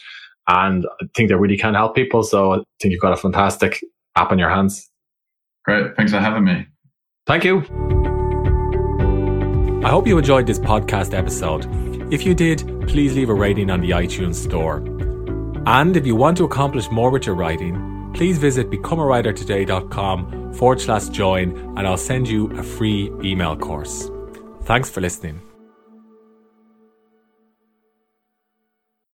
and 0.49 0.87
I 1.01 1.07
think 1.15 1.31
they 1.31 1.35
really 1.35 1.59
can 1.59 1.75
help 1.75 1.95
people. 1.95 2.23
So 2.23 2.53
I 2.53 2.59
think 2.81 2.93
you've 2.93 3.03
got 3.03 3.13
a 3.13 3.17
fantastic 3.17 3.81
app 4.17 4.33
in 4.33 4.39
your 4.39 4.51
hands. 4.51 4.91
Great. 5.65 5.97
Thanks 5.97 6.13
for 6.13 6.19
having 6.19 6.45
me. 6.45 6.67
Thank 7.27 7.45
you. 7.45 8.06
I 9.87 9.89
hope 9.89 10.09
you 10.09 10.19
enjoyed 10.19 10.49
this 10.49 10.59
podcast 10.59 11.15
episode. 11.15 11.65
If 12.13 12.27
you 12.27 12.35
did, 12.35 12.59
please 12.89 13.15
leave 13.15 13.29
a 13.29 13.35
rating 13.35 13.71
on 13.71 13.81
the 13.81 13.91
iTunes 13.91 14.35
Store. 14.35 14.79
And 15.65 15.97
if 15.97 16.05
you 16.05 16.17
want 16.17 16.37
to 16.39 16.45
accomplish 16.45 16.91
more 16.91 17.09
with 17.09 17.25
your 17.25 17.37
writing, 17.37 18.11
please 18.13 18.37
visit 18.37 18.69
becomeawritertoday.com 18.69 20.55
forward 20.55 20.81
slash 20.81 21.09
join 21.11 21.57
and 21.79 21.87
I'll 21.87 21.97
send 21.97 22.27
you 22.27 22.51
a 22.59 22.65
free 22.65 23.13
email 23.23 23.57
course. 23.57 24.11
Thanks 24.65 24.91
for 24.91 25.01
listening. 25.01 25.46